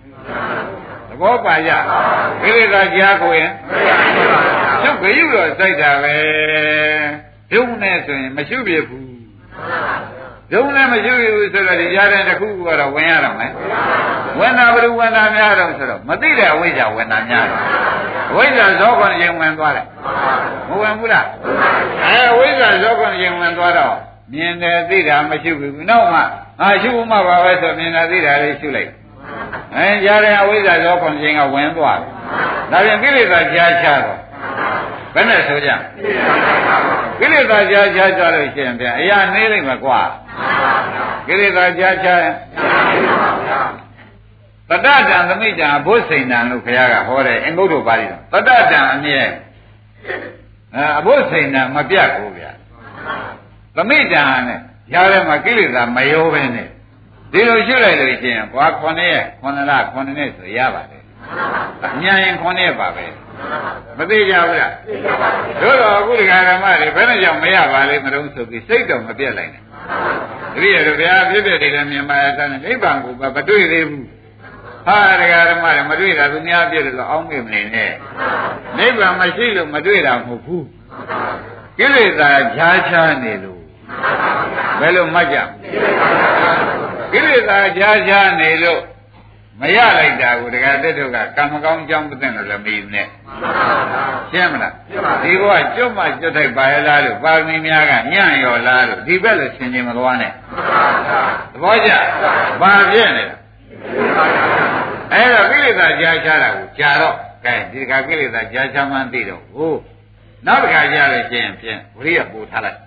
[1.08, 1.72] သဘောပါကြ
[2.42, 3.50] ကိလေသာချားခုရင်
[4.82, 6.14] ကျုပ်ခရုတော့စိုက်တာပဲ
[7.52, 9.12] ဒုံနဲ့ဆိုရင်မရှုပြဘူး
[10.52, 13.52] ဒုံနဲ့မရှုရဘူးဆိုတော့ဒီကြားတဲ့တစ်ခုကတော့ဝင်ရတော့မယ်
[14.38, 17.58] ဝင်တာဘယ်လိုဝင်တာများတော့ဆိုတော့မသိတဲ့အဝိဇ္ဇာဝင်တာများတယ်
[18.30, 19.86] အဝိဇ္ဇာဇောခွန်ရင်ဝင်သွားတယ်
[20.68, 21.26] မဝင်ဘူးလား
[22.04, 23.94] အဲအဝိဇ္ဇာဇောခွန်ရင်ဝင်သွားတော့
[24.32, 26.20] မြင်တယ်သိတာမရှုဘူးနောက်မှ
[26.60, 28.90] ငါရှုမှပါပဲဆိုမြင်တာသိတာလေးရှုလိုက်
[29.76, 32.10] အဲကြားတဲ့အဝိဇ္ဇာဇောခွန်ရင်ကဝင်သွားတယ်
[32.70, 34.18] ဒါပြန်ကိလေသာကြားချတော့
[35.14, 35.70] ဘယ်နဲ့ဆိုကြ
[37.20, 40.00] ကိလေသာကြားချကြလို့ရှိရင်ပြန်အရာနေလိမ့်မယ်ကွာ
[41.26, 42.34] ကိလေသာကြားချရင်
[44.68, 49.20] တတ္တတံသမိတံဘုစိန်တံလို့ခရကဟောတယ်အင်္ဂုတ္တပါဠိတော်တတ္တတံအမြဲ
[50.74, 52.50] အဲအဘုစိန်တံမပြတ်ဘူးဗျာ
[53.76, 54.60] သမိတံနဲ့
[54.94, 56.68] ရားထဲမှာကိလေသာမရောပဲနဲ့
[57.32, 61.01] ဒီလိုရှုလိုက်လို့ရှိရင်ဘွာ9ရက်9လ9နှစ်ဆိုရပါတယ်
[61.84, 63.06] အမြန်ရင်9ရက်ပါပဲ
[63.98, 64.74] မသိကြဘူးလား
[65.60, 69.62] တို့တော့အခုဒီဃာရမတွေဘယ်နဲ့ကြောင့်မရပါလိမ့်မလို့ဆိုပြီးစိတ်တော့မပြတ်လိုက်နဲ့
[70.54, 74.06] တတိယတို့ဗျာဖြစ်ဖြစ်တယ်လည်းမြင်ပါရဲ့ကနေနိဗ္ဗာန်ကိုမတွေ့သေးဘူး
[74.86, 77.92] ဟာဒကာဓမ္မတွေမတွေ့တာသူများပြည့်တယ်လို့အောင်းမိမနေနဲ့
[78.78, 80.66] နိဗ္ဗာန်မရှိလို့မတွေ့တာမဟုတ်ဘူး
[81.78, 83.60] ကိလေသာဖြားချနေလို့
[84.80, 85.38] ဘယ်လိုမှတ်ကြ
[87.12, 88.80] ကိလေသာဖြားချနေလို့
[89.60, 93.06] မရလိုက်တာကိုဒကာတက်တို့ကကံမကောင်းကြောင်းမသိလို့လည်းမယူနဲ့
[94.30, 94.74] ရှင်းမလား
[95.22, 100.32] ဒီဘဝကျွတ်မှကျွတ်ထိုက်ပါရလားလို့ပါရမီများကညံ့ရော်လားလို့ဒီဘက်လည်းဆင်ခြင်မသွားနဲ့
[101.52, 101.92] သဘောကျ
[102.60, 103.36] ဘာဖြစ်နေလဲ
[105.12, 109.74] အဲ့တော့ကိလေသာကြားချတာကိုကြာတော့ကဲဒီကကိလေသာကြားချမှန်းသိတော့ဟို
[110.46, 112.78] နောက်တစ်ခါကြားလို့ရှိရင်ဖြင့်ဝိရိယပူထားလိုက်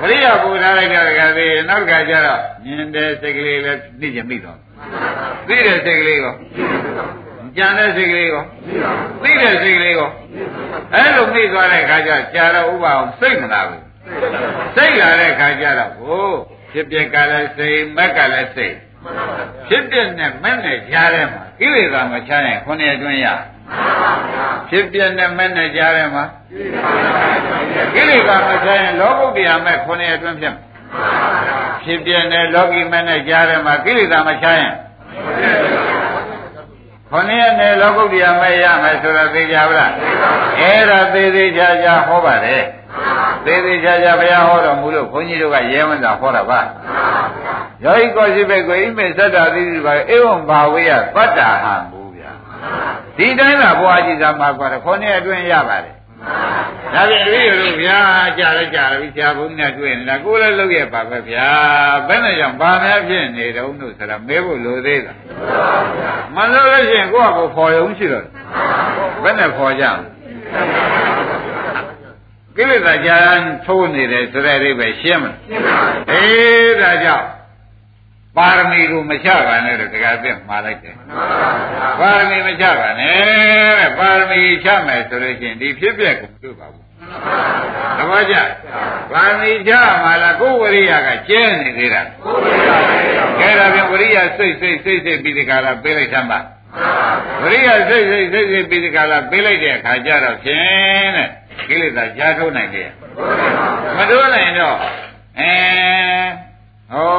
[0.00, 4.58] ဝိရိယပူထားလိုက်တော့ကသေးနောက်တစ်ခါကျတော့မြင်တဲ့စိတ်ကလေးလည်းသိချင်မိတော့
[5.48, 6.34] သိတဲ့စိတ်ကလေးကော
[7.56, 8.44] ကြံတဲ့စိတ်ကလေးကော
[9.22, 10.10] သိတဲ့စိတ်ကလေးကော
[10.94, 13.82] အဲ့လိုမိသွားတဲ့ခါကျကြာတော့ဥပအောင်စိတ်မလာဘူး
[14.76, 16.28] စိတ်လာတဲ့ခါကျတော့ဟို
[16.72, 18.74] ဖြစ်ပြက်ကလည်းစိတ်မက်ကလည်းစိတ်
[19.68, 23.26] ဖြစ်ပြနဲ့မက်နဲ့ကြားထဲမှာကိလေသာမချရင်ခုနှစ်အတွင်းရ
[24.68, 26.24] ဖြစ်ပြနဲ့မက်နဲ့ကြားထဲမှာ
[27.94, 30.62] ကိလေသာမချရင်လောကုတ္တရာမဲ့ခုနှစ်အတွင်းဖြစ်မှာ
[31.84, 34.72] ဖြစ်ပြနဲ့လောကီမက်နဲ့ကြားထဲမှာကိလေသာမချရင်
[37.10, 39.92] ခொနည်းနဲ့လောကုတ္တရာမဲ့ရမယ်ဆိုတော့သိကြပါလား
[40.60, 42.64] အဲ့ဒါသေးသေးချာချာဟောပါတယ်
[43.44, 46.60] သေးသေးချာချာဘုရားဟောတော်မူလို့ခွန်ကြီးတို့ကရဲဝံသာဟောတာပါ
[47.84, 52.32] ယောဟိကောရှိဘက်ကိုဣမေသတ္တာတိတိပါဧဝံဘာဝေယပတ္တာဟံဘူဗျာ
[53.16, 55.94] ဒီတိုင်းကဘုရားကြီးသာမှာကွာတယ်ခொနည်းအတွင်းရပါတယ်
[56.94, 57.98] ဒါပြန်တွေ့ရလို့ဗျာ
[58.38, 61.48] ကြားလိုက်ကြားပြီဆရာဘုန်းကြီးနဲ့တွေ့နေတာကိုယ်လည်းလုပ်ရပါပဲဗျာ
[62.08, 65.12] ဘယ်နဲ့ကြောင့်ဘာများဖြစ်နေတုံးလို့ဆိုတာမဲဖို့လိုသေးတာ
[66.36, 68.26] မလို့လို့ရှိရင်ကိုယ့်ဟာကိုယ်ဖော်ရုံရှိတော့
[69.22, 69.94] ဘယ်နဲ့ဖော်ကြလဲ
[72.56, 73.16] ကိလေသာကြာ
[73.66, 77.26] ထိုးနေတယ်ဆိုတဲ့အိဗယ်ရှင်းမလားရှင်းပါဘူးအေးဒါကြောင့်
[78.36, 80.94] ပါရမီကိုမချပါနဲ့တော့တခါပြမှားလိုက်တယ်
[82.00, 86.84] ပါရမီမချပါနဲ့တဲ့ပါရမီချမယ်ဆိုလို့ရှိရင်ဒီဖြစ်ပျက်ကိုမတွေ့ပါဘူး
[87.98, 88.36] သဘောကျ
[89.12, 89.72] ပါရမီချ
[90.02, 92.70] မှာလားကိုယ်ဝရိယကကျဲနေသေးတာကိုယ်ဝရိယ
[93.40, 96.38] ကဲဒါပြန်ဝရိယစိတ်စိတ်စိတ်စိတ်ပြီးဒီကလာပေးလိုက်သမ်းပါ
[97.42, 101.28] ဝရိယစိတ်စိတ်စိတ်စိတ်ပြီးဒီကလာပေးလိုက်တဲ့အခါကျတော့ဖြင့်တဲ့
[101.68, 102.90] ကိလေသာကြားထုတ်နိုင်တယ်
[103.96, 104.76] မတိုးနိုင်တော့
[105.40, 105.54] အဲ
[106.92, 107.10] ဟော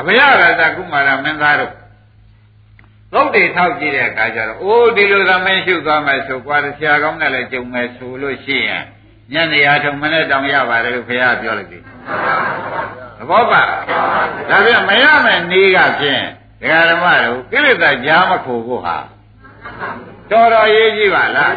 [0.00, 0.20] အဘယရ
[0.60, 1.72] တကုမာရမင်းသားတို့
[3.12, 8.84] သုတ်တွေထောက်ကြည့်တဲ့အခါကျတော့အိုးဒီလိုသမင်းရှုသွားမယ်ဆိုကွာဆရာကောင်းနဲ့လည်းကြုံမယ်ဆိုလို့ရှိရင်
[9.32, 11.78] ညနေရာထုံမနဲ့တောင်ရပါတယ်လို့ခင်ဗျားပြောလိုက်ပြီ
[13.18, 13.62] သဘောပါ
[14.50, 16.22] ဒါပြန်မရမယ်နေကဖြင့်
[16.60, 18.96] ဒကာဓမ္မတို့ကိလေသာကြားမခိုဖို့ဟာ
[20.30, 21.52] တော်တော်ရေးကြည့်ပါလား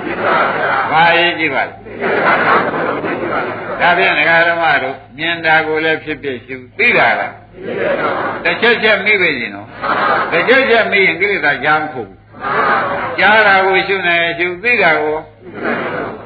[0.92, 1.74] ဘာရေးကြည့်ပါလဲ
[3.82, 7.34] ဒါဖြင့်ဒကာဓမ္မတို့မြင်တာကိုလည်းဖြစ်ဖြစ်ရှုသိတာလား
[8.44, 9.68] တစ်ချက်ချက်မိပဲရှင်နော်
[10.32, 12.18] တစ်ချက်ချက်မိရင်ကိလေသာကြားမခိုဘူး
[13.20, 15.16] ကြားတာကိုရှုနေရှုသိတာကို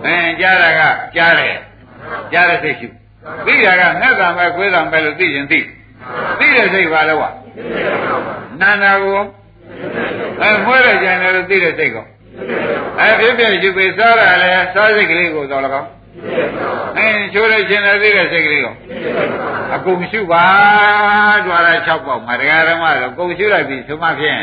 [0.06, 0.82] အဲကြားတာက
[1.16, 1.58] ကြားတယ်
[2.34, 2.88] ကြားတဲ့စိတ်ရှု
[3.46, 5.60] သိတာကငှက်တာပဲခွေးတာပဲလို့သိရင်သိ
[6.40, 7.24] သိတဲ့စိတ်ပါလဲဝ
[8.62, 9.20] နာနာကို
[10.42, 12.06] အဲမွေးတဲ့ကြံတယ်လို့သိတဲ့စိတ်ကော
[13.00, 15.84] အဲဖြစ်ဖြစ်ယူပေစားရလဲစားစိတ်ကလေးကိုတော့လကော
[16.98, 18.76] အဲချိုးလိုက်ခြင်းလည်းသိတဲ့စိတ်ကလေးကို
[19.76, 20.46] အကုန်ရှုပါ
[21.46, 24.42] ကြွားလာ6ပေါက်မှာတရားဓမ္မတော့ကုန်ရှုလိုက်ပြီဆိုမှဖြင့်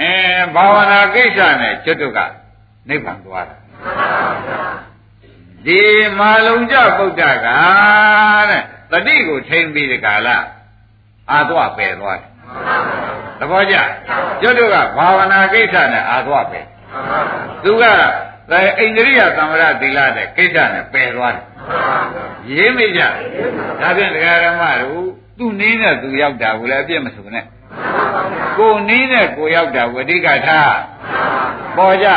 [0.00, 0.12] အဲ
[0.54, 2.18] ဘာဝနာကိစ္စနဲ့ကျွတ်တုက
[2.88, 3.56] နိဗ္ဗာန်သွားတာ
[5.66, 5.80] ဒီ
[6.18, 10.28] မာလုံကြပုဒ္ဒကတဲ့တတိကိုထိမ့်ပြီးဒီကာလ
[11.30, 12.30] အာသွားပယ်သွားတယ်
[13.38, 13.76] သဘောကျ
[14.40, 16.64] ကျွတ်တုကဘာဝနာကိစ္စနဲ့အာသွားပယ်
[17.64, 17.84] သူက
[18.52, 21.44] အဲအိန္ဒြိယသံဝရသီလတဲ့ကိစ္စနဲ့ပယ်သွားတယ်
[22.56, 23.00] ရေးမိကြ
[23.80, 27.44] ဒါဖြင့်တရားဓမ္မတို့သူ့နည်းနဲ့သူရောက်တာကိုလည်းအပြစ်မဆိုနဲ့
[28.58, 30.74] ကိုနည်းနဲ့ကိုရောက်တာဝိတိကထား
[31.76, 32.08] ပေါ်ကြ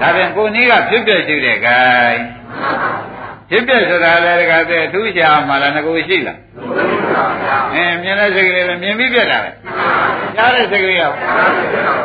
[0.00, 2.18] ဒါဖြင့်ကိုနည်းကဖြစ်ပြရှိတဲ့ gain
[3.50, 6.38] ဖြစ်ပြဆိုတာလည်းတခါတည်းအထူးရှာမှလားငကိုရှိလား
[7.74, 9.50] အင်းမြင်တဲ့စိတ်ကလေးလည်းမြင်ပြီးပြက်တာပဲ
[10.36, 11.12] ကြားတဲ့စိတ်ကလေးရော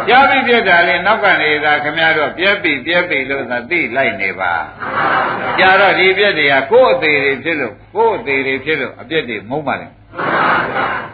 [0.10, 4.54] ကြားပြီးပြက်တာလေနောက်ကနေသာခမရတော့ပြက်ပြီပြက်ပြီလို့သာသိလိုက်နေပါ
[5.60, 9.88] ကြားတော့ဒီပြက်တွေကကိုယ်အသေးတွေဖြစ်လို့ကိုယ်အသေးတွေဖြစ်လို့အပြက်တွေမုန်းပါလေ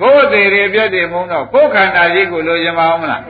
[0.02, 3.22] ကိုယ်အသေးတွေပြက်တွေမုန်းတော့ကိုယ်ခန္ဓာကြီးကိုလိုချင်ပါအောင်မလား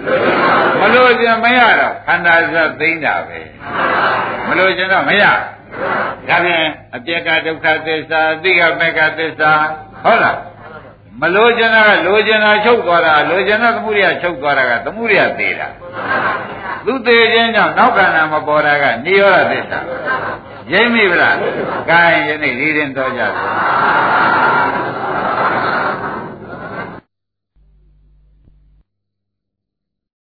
[0.80, 3.40] မလိုချင်မရတော့ခန္ဓာစသိမ့်တာပဲ
[4.48, 5.34] မလိုချင်တော့မရဒါ
[6.28, 9.54] ပြန်အပြက်ကဒုက္ခသစ္စာအသိကမက္ခသစ္စာ
[10.04, 10.38] ဟုတ်လား
[11.22, 15.68] မလိုချင်တာကလိုချင်တာချုပ်သွားတာလိုချင်တာသမှုရိယချုပ်သွားတာကသမှုရိယသေးတာ
[16.86, 19.80] သူသေးခြင်းကြောင့်နောက်ကဏ္ဍမပေါ်တာကနိရောဓသစ္စာ
[20.74, 21.36] ရိမ့်မိဗလား
[21.90, 23.44] gain ယနေ့ဒီရင်တော့ကြပါ